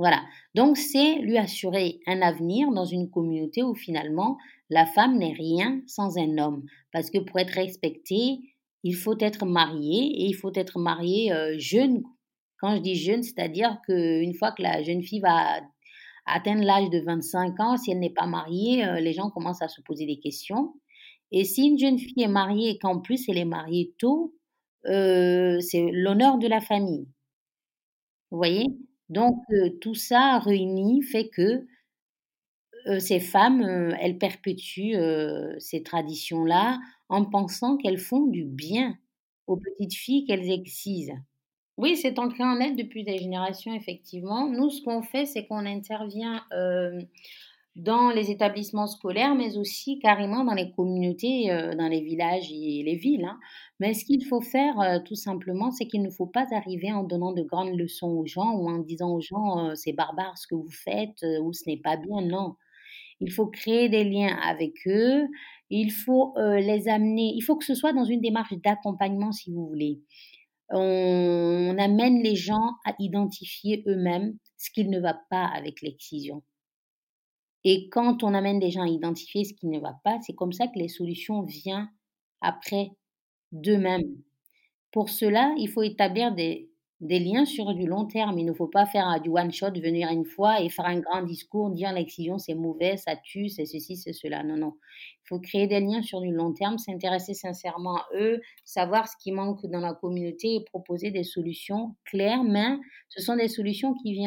[0.01, 0.23] Voilà.
[0.55, 4.39] Donc, c'est lui assurer un avenir dans une communauté où finalement
[4.71, 6.65] la femme n'est rien sans un homme.
[6.91, 8.39] Parce que pour être respectée,
[8.83, 12.03] il faut être marié et il faut être marié euh, jeune.
[12.61, 15.61] Quand je dis jeune, c'est-à-dire qu'une fois que la jeune fille va
[16.25, 19.69] atteindre l'âge de 25 ans, si elle n'est pas mariée, euh, les gens commencent à
[19.69, 20.73] se poser des questions.
[21.31, 24.35] Et si une jeune fille est mariée et qu'en plus elle est mariée tôt,
[24.87, 27.07] euh, c'est l'honneur de la famille.
[28.31, 28.65] Vous voyez?
[29.11, 29.45] Donc,
[29.81, 31.67] tout ça réuni fait que,
[32.99, 33.63] ces femmes,
[34.01, 34.95] elles perpétuent,
[35.59, 38.97] ces traditions-là en pensant qu'elles font du bien
[39.47, 41.13] aux petites filles qu'elles excisent.
[41.79, 44.49] Oui, c'est ancré en elles depuis des générations, effectivement.
[44.49, 46.45] Nous, ce qu'on fait, c'est qu'on intervient,
[47.83, 52.83] dans les établissements scolaires, mais aussi carrément dans les communautés, euh, dans les villages et
[52.83, 53.25] les villes.
[53.25, 53.39] Hein.
[53.79, 57.05] Mais ce qu'il faut faire, euh, tout simplement, c'est qu'il ne faut pas arriver en
[57.05, 60.47] donnant de grandes leçons aux gens ou en disant aux gens euh, c'est barbare ce
[60.47, 62.21] que vous faites ou ce n'est pas bien.
[62.23, 62.57] Non,
[63.21, 65.27] il faut créer des liens avec eux.
[65.71, 67.33] Il faut les amener.
[67.37, 70.01] Il faut que ce soit dans une démarche d'accompagnement, si vous voulez.
[70.71, 76.43] on amène les gens à identifier eux-mêmes ce qui ne va pas avec l'excision.
[77.65, 80.53] Et quand on amène des gens à identifier ce qui ne va pas, c'est comme
[80.53, 81.91] ça que les solutions viennent
[82.41, 82.91] après
[83.53, 84.17] d'eux-mêmes.
[84.93, 86.70] Pour cela, il faut établir des
[87.01, 88.39] des liens sur du long terme.
[88.39, 91.23] Il ne faut pas faire du one shot, venir une fois et faire un grand
[91.23, 94.43] discours, dire l'excision c'est mauvais, ça tue, c'est ceci, c'est cela.
[94.43, 94.75] Non, non.
[95.25, 99.17] Il faut créer des liens sur du long terme, s'intéresser sincèrement à eux, savoir ce
[99.23, 102.77] qui manque dans la communauté et proposer des solutions claires, mais
[103.09, 104.19] ce sont des solutions qui,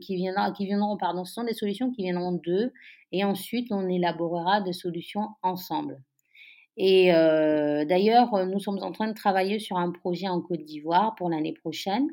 [0.00, 2.72] qui viendront, pardon, ce sont des solutions qui viendront d'eux
[3.12, 6.02] et ensuite on élaborera des solutions ensemble.
[6.76, 11.14] Et euh, d'ailleurs, nous sommes en train de travailler sur un projet en Côte d'Ivoire
[11.16, 12.08] pour l'année prochaine,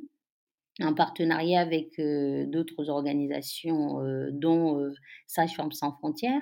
[0.82, 4.91] en partenariat avec euh, d'autres organisations, euh, dont
[5.28, 6.41] Sages-Femmes sans frontières.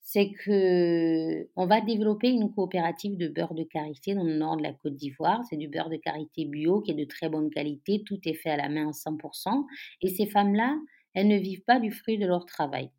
[0.00, 4.62] C'est que on va développer une coopérative de beurre de karité dans le nord de
[4.62, 5.42] la Côte d'Ivoire.
[5.48, 8.04] C'est du beurre de karité bio qui est de très bonne qualité.
[8.06, 9.66] Tout est fait à la main à 100%.
[10.02, 10.76] Et ces femmes-là,
[11.14, 12.90] elles ne vivent pas du fruit de leur travail.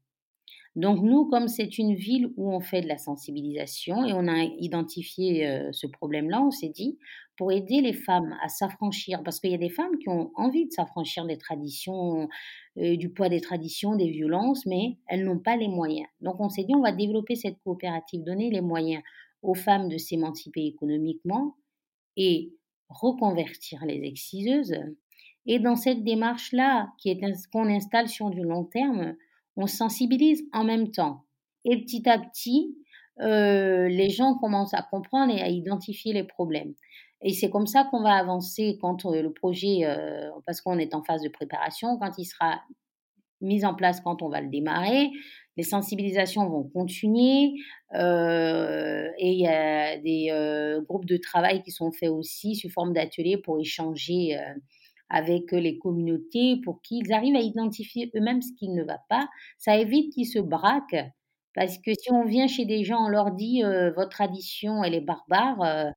[0.75, 4.43] Donc nous, comme c'est une ville où on fait de la sensibilisation et on a
[4.59, 6.97] identifié euh, ce problème-là, on s'est dit,
[7.37, 10.65] pour aider les femmes à s'affranchir, parce qu'il y a des femmes qui ont envie
[10.65, 12.27] de s'affranchir des traditions,
[12.77, 16.07] euh, du poids des traditions, des violences, mais elles n'ont pas les moyens.
[16.19, 19.01] Donc on s'est dit, on va développer cette coopérative, donner les moyens
[19.41, 21.55] aux femmes de s'émanciper économiquement
[22.17, 22.53] et
[22.89, 24.75] reconvertir les exciseuses.
[25.45, 27.19] Et dans cette démarche-là, qui est
[27.51, 29.15] qu'on installe sur du long terme,
[29.57, 31.25] on sensibilise en même temps.
[31.63, 32.75] Et petit à petit,
[33.21, 36.73] euh, les gens commencent à comprendre et à identifier les problèmes.
[37.21, 40.93] Et c'est comme ça qu'on va avancer quand euh, le projet, euh, parce qu'on est
[40.93, 42.61] en phase de préparation, quand il sera
[43.41, 45.11] mis en place, quand on va le démarrer,
[45.57, 47.53] les sensibilisations vont continuer
[47.93, 53.37] et il y a des groupes de travail qui sont faits aussi sous forme d'ateliers
[53.37, 54.37] pour échanger
[55.09, 59.27] avec les communautés pour qu'ils arrivent à identifier eux-mêmes ce qui ne va pas.
[59.57, 61.05] Ça évite qu'ils se braquent.
[61.53, 63.61] Parce que si on vient chez des gens, on leur dit
[63.95, 65.93] votre tradition, elle est barbare,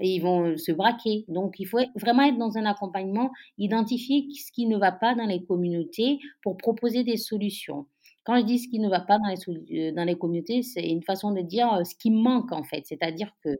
[0.00, 1.24] ils vont se braquer.
[1.28, 5.26] Donc il faut vraiment être dans un accompagnement, identifier ce qui ne va pas dans
[5.26, 7.86] les communautés pour proposer des solutions.
[8.24, 9.28] Quand je dis ce qui ne va pas dans
[9.68, 12.82] les, dans les communautés, c'est une façon de dire ce qui manque en fait.
[12.86, 13.50] C'est-à-dire que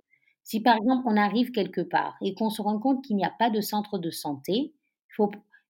[0.45, 3.35] si par exemple on arrive quelque part et qu'on se rend compte qu'il n'y a
[3.39, 4.73] pas de centre de santé,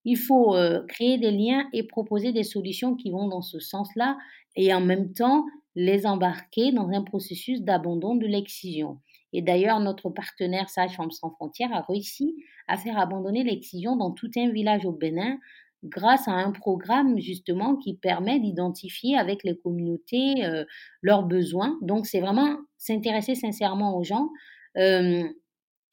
[0.05, 4.17] il faut, euh, créer des liens et proposer des solutions qui vont dans ce sens-là
[4.55, 8.99] et en même temps les embarquer dans un processus d'abandon de l'excision.
[9.31, 12.35] Et d'ailleurs, notre partenaire Sage-Femmes sans frontières a réussi
[12.67, 15.39] à faire abandonner l'excision dans tout un village au Bénin
[15.83, 20.63] grâce à un programme justement qui permet d'identifier avec les communautés euh,
[21.01, 21.77] leurs besoins.
[21.81, 24.29] Donc c'est vraiment s'intéresser sincèrement aux gens.
[24.77, 25.23] Euh,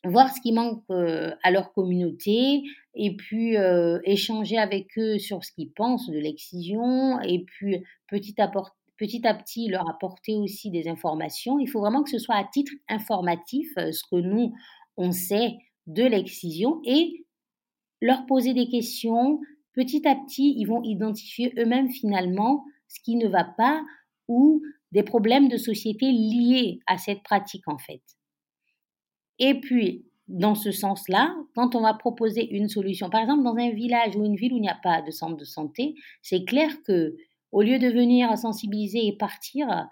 [0.05, 2.63] voir ce qui manque à leur communauté
[2.95, 3.55] et puis
[4.05, 9.89] échanger avec eux sur ce qu'ils pensent de l'excision et puis petit à, petit leur
[9.89, 11.59] apporter aussi des informations.
[11.59, 14.55] Il faut vraiment que ce soit à titre informatif ce que nous,
[14.97, 17.27] on sait de l'excision et
[18.01, 19.41] leur poser des questions.
[19.75, 23.83] Petit à petit, ils vont identifier eux-mêmes finalement ce qui ne va pas
[24.29, 28.03] ou des problèmes de société liés à cette pratique en fait.
[29.41, 33.71] Et puis, dans ce sens-là, quand on va proposer une solution, par exemple dans un
[33.71, 36.71] village ou une ville où il n'y a pas de centre de santé, c'est clair
[36.87, 37.17] que
[37.51, 39.89] au lieu de venir sensibiliser et partir,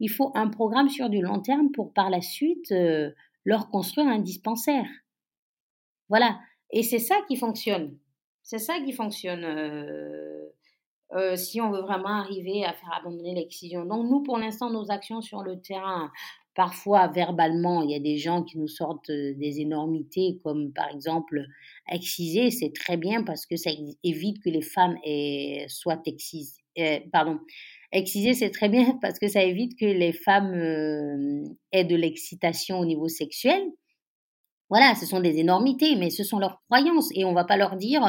[0.00, 3.12] il faut un programme sur du long terme pour par la suite euh,
[3.44, 4.88] leur construire un dispensaire.
[6.08, 6.40] Voilà.
[6.70, 7.96] Et c'est ça qui fonctionne.
[8.42, 10.48] C'est ça qui fonctionne euh,
[11.12, 13.84] euh, si on veut vraiment arriver à faire abandonner l'excision.
[13.84, 16.10] Donc nous, pour l'instant, nos actions sur le terrain,
[16.56, 21.44] Parfois, verbalement, il y a des gens qui nous sortent des énormités, comme par exemple
[21.92, 23.70] exciser, c'est très bien parce que ça
[24.02, 24.96] évite que les femmes
[25.68, 26.62] soient excisées.
[27.12, 27.38] pardon,
[27.92, 30.54] exciser, c'est très bien parce que ça évite que les femmes
[31.72, 33.62] aient de l'excitation au niveau sexuel.
[34.68, 37.76] Voilà, ce sont des énormités, mais ce sont leurs croyances et on va pas leur
[37.76, 38.02] dire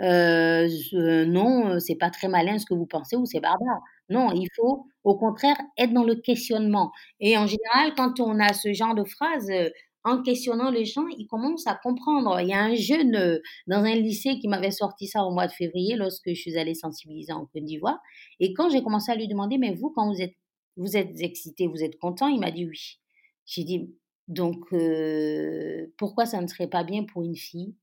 [0.00, 3.82] euh, non, c'est pas très malin ce que vous pensez ou c'est barbare.
[4.08, 6.92] Non, il faut au contraire être dans le questionnement.
[7.20, 9.70] Et en général, quand on a ce genre de phrase, euh,
[10.04, 12.40] en questionnant les gens, ils commencent à comprendre.
[12.40, 13.38] Il y a un jeune euh,
[13.68, 16.74] dans un lycée qui m'avait sorti ça au mois de février lorsque je suis allée
[16.74, 17.98] sensibiliser en Côte d'Ivoire.
[18.40, 20.34] Et quand j'ai commencé à lui demander, mais vous, quand vous êtes,
[20.76, 22.98] vous êtes excité, vous êtes content, il m'a dit oui.
[23.46, 23.94] J'ai dit,
[24.28, 27.74] donc euh, pourquoi ça ne serait pas bien pour une fille?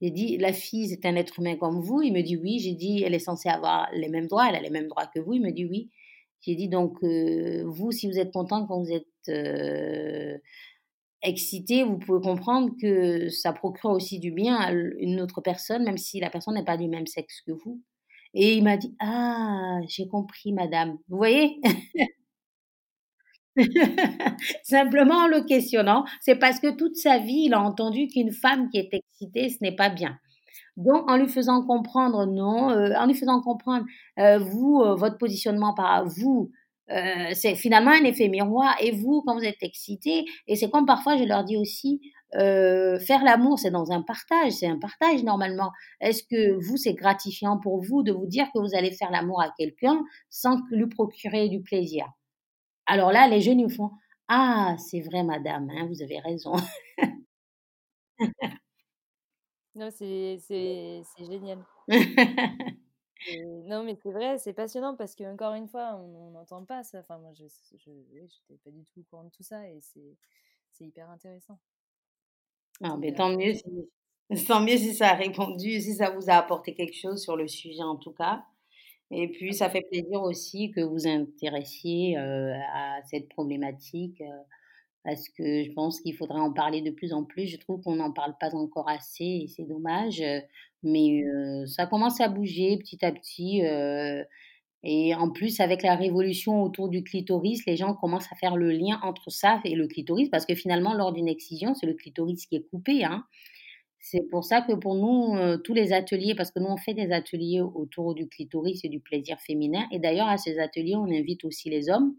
[0.00, 2.02] J'ai dit, la fille, c'est un être humain comme vous.
[2.02, 2.58] Il me dit oui.
[2.60, 4.48] J'ai dit, elle est censée avoir les mêmes droits.
[4.48, 5.34] Elle a les mêmes droits que vous.
[5.34, 5.90] Il me dit oui.
[6.42, 10.38] J'ai dit, donc, euh, vous, si vous êtes content quand vous êtes euh,
[11.22, 15.98] excité, vous pouvez comprendre que ça procure aussi du bien à une autre personne, même
[15.98, 17.82] si la personne n'est pas du même sexe que vous.
[18.34, 20.98] Et il m'a dit, ah, j'ai compris, madame.
[21.08, 21.60] Vous voyez?
[24.62, 28.68] Simplement en le questionnant, c'est parce que toute sa vie, il a entendu qu'une femme
[28.70, 28.88] qui est
[29.20, 30.18] excité, ce n'est pas bien.
[30.76, 33.84] Donc, en lui faisant comprendre, non, euh, en lui faisant comprendre,
[34.18, 36.50] euh, vous, euh, votre positionnement par vous,
[37.34, 38.74] c'est finalement un effet miroir.
[38.80, 42.00] Et vous, quand vous êtes excité, et c'est comme parfois je leur dis aussi,
[42.32, 45.70] faire l'amour, c'est dans un partage, c'est un partage normalement.
[46.00, 49.42] Est-ce que vous, c'est gratifiant pour vous de vous dire que vous allez faire l'amour
[49.42, 52.06] à quelqu'un sans lui procurer du plaisir?
[52.86, 53.90] Alors là, les jeunes, ils font,
[54.28, 56.54] ah, c'est vrai, madame, hein, vous avez raison.
[59.78, 60.38] Non, c'est
[61.18, 61.64] génial.
[63.66, 66.98] non, mais c'est vrai, c'est passionnant parce qu'encore une fois, on n'entend pas ça.
[66.98, 67.44] Enfin, moi, je
[67.76, 71.60] j'étais pas du tout au courant de tout ça et c'est hyper intéressant.
[72.82, 73.64] Ah, mais tant mieux si
[74.48, 77.46] tant mieux si ça a répondu, si ça vous a apporté quelque chose sur le
[77.46, 78.44] sujet en tout cas.
[79.10, 84.22] Et puis, ça fait plaisir aussi que vous intéressiez à cette problématique
[85.04, 87.46] parce que je pense qu'il faudrait en parler de plus en plus.
[87.46, 90.22] Je trouve qu'on n'en parle pas encore assez et c'est dommage.
[90.82, 91.24] Mais
[91.66, 93.62] ça commence à bouger petit à petit.
[94.84, 98.70] et en plus, avec la révolution autour du clitoris, les gens commencent à faire le
[98.70, 102.46] lien entre ça et le clitoris parce que finalement, lors d'une excision, c'est le clitoris
[102.46, 103.04] qui est coupé.
[103.04, 103.24] Hein.
[104.00, 107.12] C'est pour ça que pour nous, tous les ateliers, parce que nous, on fait des
[107.12, 109.86] ateliers autour du clitoris et du plaisir féminin.
[109.90, 112.14] Et d'ailleurs, à ces ateliers, on invite aussi les hommes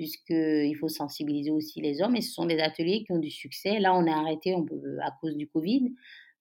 [0.00, 2.16] puisqu'il faut sensibiliser aussi les hommes.
[2.16, 3.78] Et ce sont des ateliers qui ont du succès.
[3.78, 5.92] Là, on a arrêté on peut, à cause du Covid,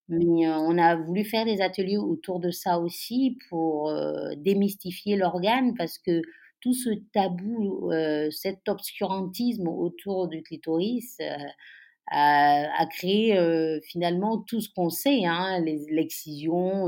[0.08, 3.94] mais on a voulu faire des ateliers autour de ça aussi pour
[4.38, 6.22] démystifier l'organe, parce que
[6.62, 7.92] tout ce tabou,
[8.32, 11.18] cet obscurantisme autour du clitoris
[12.08, 13.38] a, créé
[13.84, 16.88] finalement tout ce qu'on sait, hein, l'excision,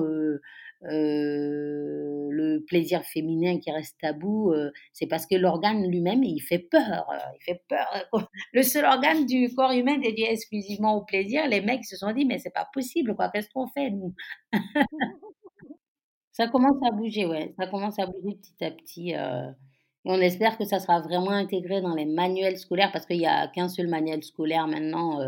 [0.83, 6.59] euh, le plaisir féminin qui reste tabou, euh, c'est parce que l'organe lui-même, il fait
[6.59, 7.07] peur.
[7.11, 8.09] Euh, il fait peur.
[8.53, 12.25] Le seul organe du corps humain dédié exclusivement au plaisir, les mecs se sont dit,
[12.25, 13.29] mais c'est pas possible, quoi.
[13.29, 14.15] Qu'est-ce qu'on fait, nous?
[16.31, 17.53] Ça commence à bouger, ouais.
[17.59, 19.09] Ça commence à bouger petit à petit.
[19.11, 19.17] et
[20.05, 23.47] on espère que ça sera vraiment intégré dans les manuels scolaires, parce qu'il n'y a
[23.49, 25.19] qu'un seul manuel scolaire maintenant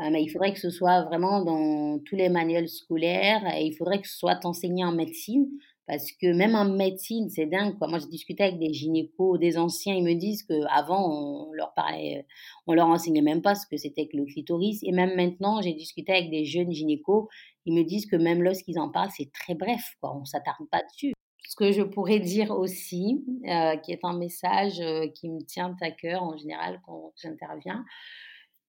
[0.00, 3.74] euh, mais il faudrait que ce soit vraiment dans tous les manuels scolaires et il
[3.74, 5.48] faudrait que ce soit enseigné en médecine
[5.86, 7.76] parce que même en médecine, c'est dingue.
[7.76, 7.88] Quoi.
[7.88, 12.26] Moi, je discutais avec des gynécos, des anciens, ils me disent qu'avant, on leur parlait,
[12.66, 14.82] on leur enseignait même pas ce que c'était que le clitoris.
[14.82, 17.28] Et même maintenant, j'ai discuté avec des jeunes gynécos,
[17.66, 20.16] ils me disent que même lorsqu'ils en parlent, c'est très bref, quoi.
[20.16, 21.12] on s'attarde pas dessus.
[21.46, 25.76] Ce que je pourrais dire aussi, euh, qui est un message euh, qui me tient
[25.82, 27.84] à cœur en général quand j'interviens,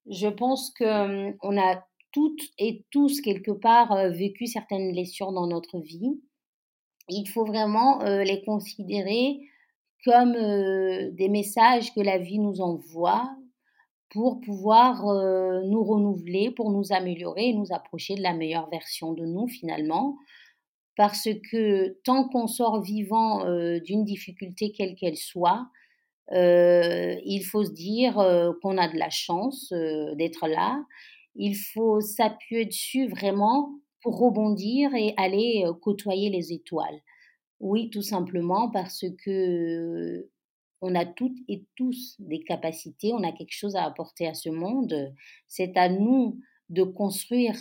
[0.09, 5.79] je pense qu'on hum, a toutes et tous quelque part vécu certaines blessures dans notre
[5.79, 6.21] vie.
[7.09, 9.37] Il faut vraiment les considérer
[10.05, 13.29] comme des messages que la vie nous envoie
[14.09, 15.03] pour pouvoir
[15.65, 20.15] nous renouveler, pour nous améliorer et nous approcher de la meilleure version de nous finalement.
[20.95, 23.43] Parce que tant qu'on sort vivant
[23.81, 25.67] d'une difficulté quelle qu'elle soit,
[26.31, 30.83] il faut se dire euh, qu'on a de la chance euh, d'être là.
[31.35, 33.71] Il faut s'appuyer dessus vraiment
[34.01, 37.01] pour rebondir et aller côtoyer les étoiles.
[37.59, 40.29] Oui, tout simplement parce que
[40.81, 44.49] on a toutes et tous des capacités, on a quelque chose à apporter à ce
[44.49, 45.13] monde.
[45.47, 47.55] C'est à nous de construire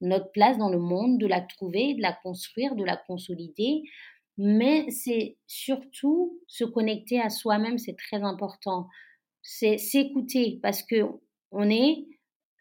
[0.00, 3.82] notre place dans le monde, de la trouver, de la construire, de la consolider
[4.38, 8.86] mais c'est surtout se connecter à soi-même, c'est très important.
[9.42, 11.04] C'est s'écouter parce que
[11.50, 12.06] on est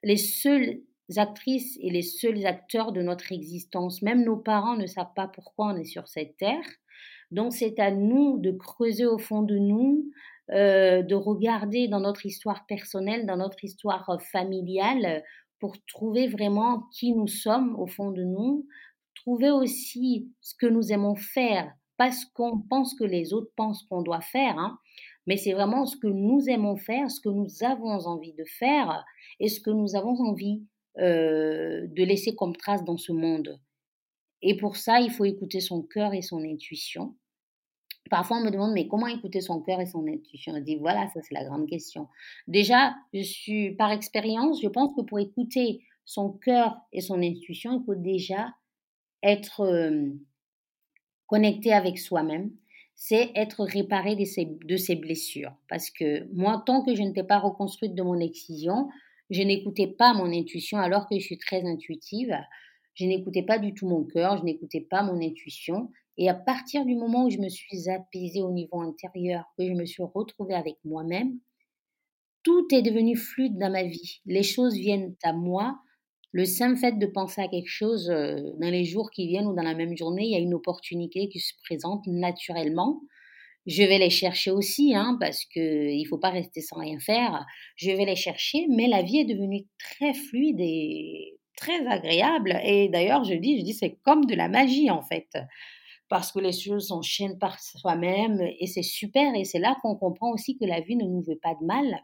[0.04, 0.82] les seules
[1.16, 4.02] actrices et les seuls acteurs de notre existence.
[4.02, 6.66] Même nos parents ne savent pas pourquoi on est sur cette terre.
[7.32, 10.10] Donc c'est à nous de creuser au fond de nous,
[10.52, 15.24] euh, de regarder dans notre histoire personnelle, dans notre histoire familiale,
[15.60, 18.68] pour trouver vraiment qui nous sommes au fond de nous,
[19.28, 23.84] trouver aussi ce que nous aimons faire, pas ce qu'on pense que les autres pensent
[23.84, 24.80] qu'on doit faire, hein,
[25.26, 29.04] mais c'est vraiment ce que nous aimons faire, ce que nous avons envie de faire
[29.42, 30.64] et ce que nous avons envie
[31.00, 33.60] euh, de laisser comme trace dans ce monde.
[34.42, 37.14] Et pour ça, il faut écouter son cœur et son intuition.
[38.10, 40.54] Parfois, on me demande, mais comment écouter son cœur et son intuition?
[40.56, 42.08] Je dis, voilà, ça c'est la grande question.
[42.48, 47.82] Déjà, je suis par expérience, je pense que pour écouter son cœur et son intuition,
[47.82, 48.54] il faut déjà
[49.24, 49.64] être
[51.28, 52.52] connecté avec soi-même,
[52.96, 55.54] c'est être réparé de ses, de ses, blessures.
[55.70, 58.90] Parce que moi, tant que je n'étais pas reconstruite de mon excision,
[59.30, 62.36] je n'écoutais pas mon intuition alors que je suis très intuitive.
[62.96, 65.92] Je n'écoutais pas du tout mon cœur, je n'écoutais pas mon intuition.
[66.18, 69.74] Et à partir du moment où je me suis apaisée au niveau intérieur, que je
[69.74, 71.38] me suis retrouvée avec moi-même,
[72.42, 74.22] tout est devenu fluide dans ma vie.
[74.26, 75.78] Les choses viennent à moi
[76.34, 79.56] Le simple fait de penser à quelque chose euh, dans les jours qui viennent ou
[79.56, 83.02] dans la même journée, il y a une opportunité qui se présente naturellement.
[83.66, 87.46] Je vais les chercher aussi, hein, parce qu'il ne faut pas rester sans rien faire.
[87.76, 92.60] Je vais les chercher, mais la vie est devenue très fluide et très agréable.
[92.64, 95.28] Et d'ailleurs, je dis, je dis, c'est comme de la magie en fait,
[96.10, 99.34] parce que les choses s'enchaînent par soi-même et c'est super.
[99.36, 102.02] Et c'est là qu'on comprend aussi que la vie ne nous veut pas de mal,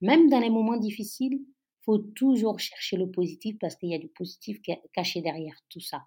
[0.00, 1.40] même dans les moments difficiles
[1.86, 4.58] faut toujours chercher le positif parce qu'il y a du positif
[4.92, 6.02] caché derrière tout ça.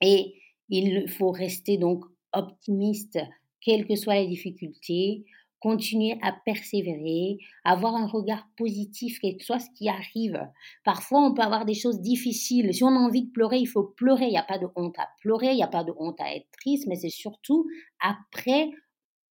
[0.00, 0.34] Et
[0.68, 3.18] il faut rester donc optimiste,
[3.60, 5.24] quelles que soient les difficultés,
[5.58, 10.40] continuer à persévérer, avoir un regard positif, quel que soit ce qui arrive.
[10.84, 12.72] Parfois, on peut avoir des choses difficiles.
[12.72, 14.26] Si on a envie de pleurer, il faut pleurer.
[14.26, 16.34] Il n'y a pas de honte à pleurer, il n'y a pas de honte à
[16.34, 17.66] être triste, mais c'est surtout
[18.00, 18.70] après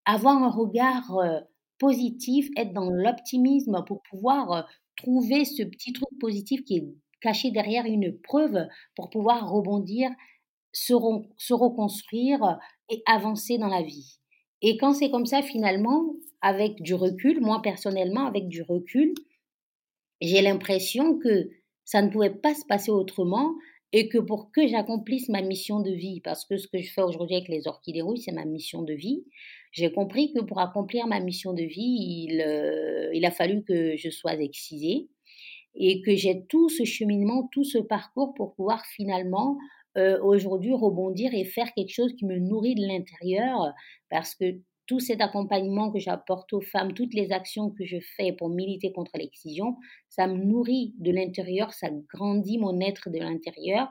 [0.04, 1.40] avoir un regard euh,
[1.78, 4.62] positif, être dans l'optimisme pour pouvoir euh,
[4.96, 6.86] trouver ce petit truc positif qui est
[7.20, 10.10] caché derrière une preuve pour pouvoir rebondir,
[10.72, 12.58] se, reconstruire
[12.90, 14.18] et avancer dans la vie.
[14.62, 19.14] Et quand c'est comme ça, finalement, avec du recul, moi personnellement, avec du recul,
[20.20, 21.50] j'ai l'impression que
[21.84, 23.54] ça ne pouvait pas se passer autrement
[23.92, 27.02] et que pour que j'accomplisse ma mission de vie, parce que ce que je fais
[27.02, 29.24] aujourd'hui avec les orchidées rouges, c'est ma mission de vie,
[29.76, 33.94] j'ai compris que pour accomplir ma mission de vie, il, euh, il a fallu que
[33.96, 35.08] je sois excisée
[35.74, 39.58] et que j'ai tout ce cheminement, tout ce parcours pour pouvoir finalement
[39.98, 43.74] euh, aujourd'hui rebondir et faire quelque chose qui me nourrit de l'intérieur.
[44.08, 48.32] Parce que tout cet accompagnement que j'apporte aux femmes, toutes les actions que je fais
[48.32, 49.76] pour militer contre l'excision,
[50.08, 53.90] ça me nourrit de l'intérieur, ça grandit mon être de l'intérieur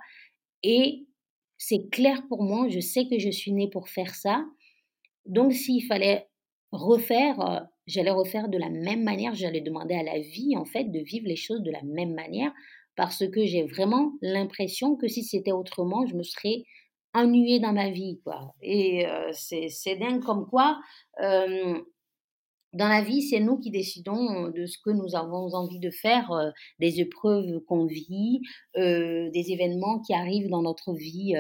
[0.63, 1.05] et
[1.59, 4.43] c'est clair pour moi, je sais que je suis née pour faire ça
[5.25, 6.27] donc, s'il fallait
[6.71, 10.85] refaire, euh, j'allais refaire de la même manière, j'allais demander à la vie, en fait,
[10.85, 12.51] de vivre les choses de la même manière,
[12.95, 16.63] parce que j'ai vraiment l'impression que si c'était autrement, je me serais
[17.13, 18.53] ennuyée dans ma vie, quoi.
[18.61, 20.79] Et euh, c'est dingue comme quoi,
[21.21, 21.79] euh,
[22.73, 26.29] dans la vie, c'est nous qui décidons de ce que nous avons envie de faire,
[26.79, 28.41] des épreuves qu'on vit,
[28.75, 31.35] des événements qui arrivent dans notre vie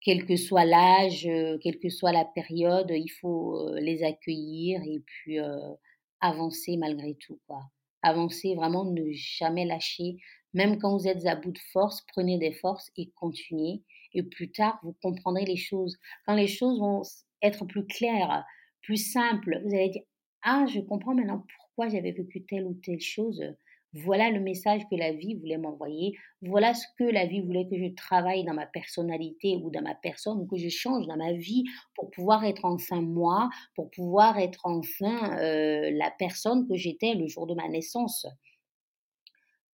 [0.00, 4.82] quel que soit l'âge, euh, quelle que soit la période, il faut euh, les accueillir
[4.82, 5.74] et puis euh,
[6.20, 7.38] avancer malgré tout.
[7.46, 7.62] Quoi.
[8.02, 10.16] Avancer, vraiment ne jamais lâcher.
[10.54, 13.82] Même quand vous êtes à bout de force, prenez des forces et continuez.
[14.14, 15.96] Et plus tard, vous comprendrez les choses.
[16.26, 17.02] Quand les choses vont
[17.42, 18.44] être plus claires,
[18.82, 20.02] plus simples, vous allez dire,
[20.42, 23.44] ah, je comprends maintenant pourquoi j'avais vécu telle ou telle chose.
[23.92, 26.16] Voilà le message que la vie voulait m'envoyer.
[26.42, 29.96] Voilà ce que la vie voulait que je travaille dans ma personnalité ou dans ma
[29.96, 31.64] personne, ou que je change dans ma vie
[31.96, 37.26] pour pouvoir être enfin moi, pour pouvoir être enfin euh, la personne que j'étais le
[37.26, 38.26] jour de ma naissance.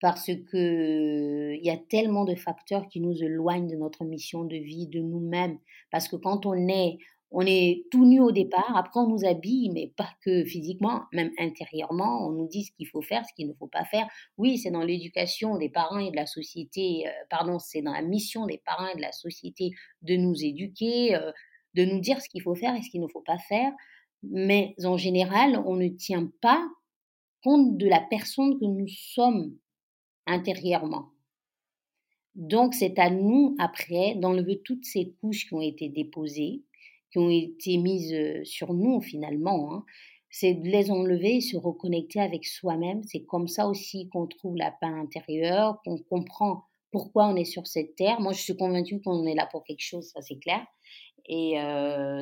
[0.00, 4.56] Parce que il y a tellement de facteurs qui nous éloignent de notre mission de
[4.56, 5.58] vie, de nous-mêmes.
[5.90, 6.98] Parce que quand on est
[7.38, 11.30] on est tout nu au départ, après on nous habille, mais pas que physiquement, même
[11.38, 14.08] intérieurement, on nous dit ce qu'il faut faire, ce qu'il ne faut pas faire.
[14.38, 18.00] Oui, c'est dans l'éducation des parents et de la société, euh, pardon, c'est dans la
[18.00, 21.30] mission des parents et de la société de nous éduquer, euh,
[21.74, 23.70] de nous dire ce qu'il faut faire et ce qu'il ne faut pas faire.
[24.22, 26.66] Mais en général, on ne tient pas
[27.44, 29.54] compte de la personne que nous sommes
[30.26, 31.10] intérieurement.
[32.34, 36.62] Donc, c'est à nous, après, d'enlever toutes ces couches qui ont été déposées,
[37.10, 39.72] qui ont été mises sur nous finalement.
[39.72, 39.84] Hein.
[40.30, 43.02] C'est de les enlever et se reconnecter avec soi-même.
[43.04, 47.66] C'est comme ça aussi qu'on trouve la paix intérieure, qu'on comprend pourquoi on est sur
[47.66, 48.20] cette terre.
[48.20, 50.66] Moi, je suis convaincue qu'on est là pour quelque chose, ça c'est clair.
[51.28, 51.56] Et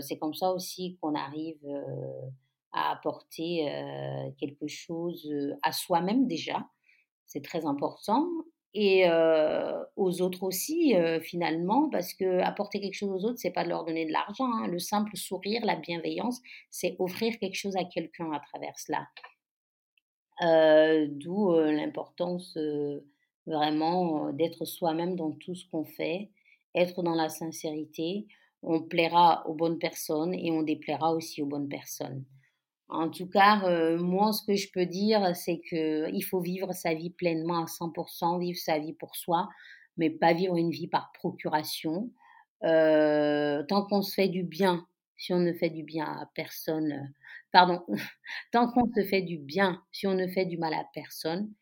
[0.01, 1.61] c'est comme ça aussi qu'on arrive
[2.73, 3.69] à apporter
[4.39, 5.31] quelque chose
[5.63, 6.67] à soi-même déjà.
[7.27, 8.27] C'est très important
[8.75, 9.07] et
[9.97, 13.85] aux autres aussi finalement parce que apporter quelque chose aux autres c'est pas de leur
[13.85, 14.67] donner de l'argent hein.
[14.67, 19.07] le simple sourire la bienveillance c'est offrir quelque chose à quelqu'un à travers cela.
[21.07, 22.59] D'où l'importance
[23.47, 26.31] vraiment d'être soi-même dans tout ce qu'on fait
[26.75, 28.27] être dans la sincérité.
[28.63, 32.25] On plaira aux bonnes personnes et on déplaira aussi aux bonnes personnes
[32.89, 36.95] en tout cas, euh, moi, ce que je peux dire, c'est qu'il faut vivre sa
[36.95, 39.49] vie pleinement à 100%, vivre sa vie pour soi,
[39.97, 42.11] mais pas vivre une vie par procuration.
[42.63, 47.13] Euh, tant qu'on se fait du bien, si on ne fait du bien à personne,
[47.53, 47.83] pardon,
[48.53, 51.53] tant qu'on se fait du bien, si on ne fait du mal à personne,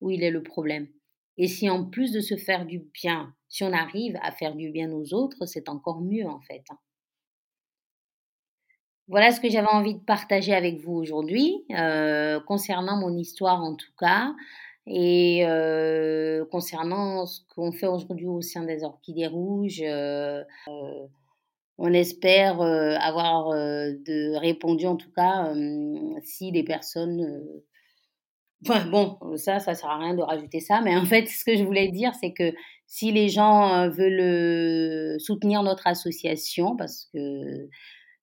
[0.00, 0.88] où il est le problème
[1.38, 4.70] Et si en plus de se faire du bien, si on arrive à faire du
[4.70, 6.64] bien aux autres, c'est encore mieux en fait.
[6.70, 6.78] Hein.
[9.08, 13.74] Voilà ce que j'avais envie de partager avec vous aujourd'hui, euh, concernant mon histoire en
[13.76, 14.34] tout cas.
[14.88, 15.42] Et
[16.52, 19.82] concernant ce qu'on fait aujourd'hui au sein des Orchidées Rouges,
[21.78, 25.52] on espère avoir de répondu en tout cas
[26.22, 27.42] si les personnes
[28.62, 31.64] bon, ça, ça sert à rien de rajouter ça, mais en fait, ce que je
[31.64, 32.52] voulais dire, c'est que
[32.86, 37.68] si les gens veulent soutenir notre association, parce que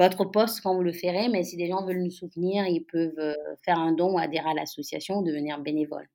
[0.00, 3.14] votre poste quand vous le ferez, mais si les gens veulent nous soutenir, ils peuvent
[3.18, 6.08] euh, faire un don ou adhérer à l'association ou devenir bénévole.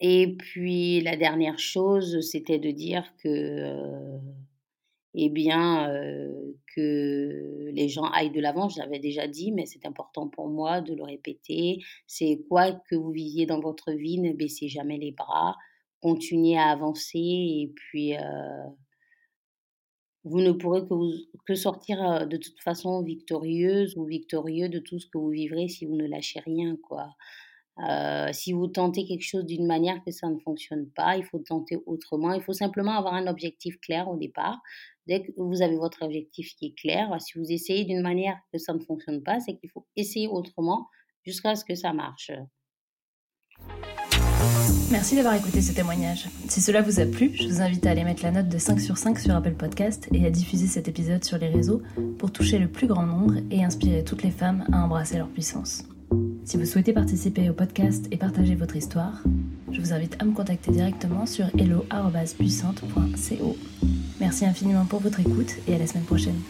[0.00, 4.18] Et puis la dernière chose, c'était de dire que,
[5.14, 5.88] eh bien,
[6.74, 8.68] que les gens aillent de l'avant.
[8.68, 11.80] Je l'avais déjà dit, mais c'est important pour moi de le répéter.
[12.06, 15.56] C'est quoi que vous viviez dans votre vie, ne baissez jamais les bras,
[16.00, 18.14] continuez à avancer et puis
[20.24, 20.94] vous ne pourrez que,
[21.46, 25.86] que sortir de toute façon victorieuse ou victorieux de tout ce que vous vivrez si
[25.86, 27.14] vous ne lâchez rien, quoi.
[27.88, 31.38] Euh, si vous tentez quelque chose d'une manière que ça ne fonctionne pas, il faut
[31.38, 32.32] tenter autrement.
[32.32, 34.58] Il faut simplement avoir un objectif clair au départ.
[35.06, 38.58] Dès que vous avez votre objectif qui est clair, si vous essayez d'une manière que
[38.58, 40.88] ça ne fonctionne pas, c'est qu'il faut essayer autrement
[41.24, 42.30] jusqu'à ce que ça marche.
[44.90, 46.28] Merci d'avoir écouté ce témoignage.
[46.48, 48.80] Si cela vous a plu, je vous invite à aller mettre la note de 5
[48.80, 51.80] sur 5 sur Apple Podcast et à diffuser cet épisode sur les réseaux
[52.18, 55.84] pour toucher le plus grand nombre et inspirer toutes les femmes à embrasser leur puissance.
[56.44, 59.22] Si vous souhaitez participer au podcast et partager votre histoire,
[59.70, 63.56] je vous invite à me contacter directement sur hello.puissante.co.
[64.20, 66.40] Merci infiniment pour votre écoute et à la semaine prochaine.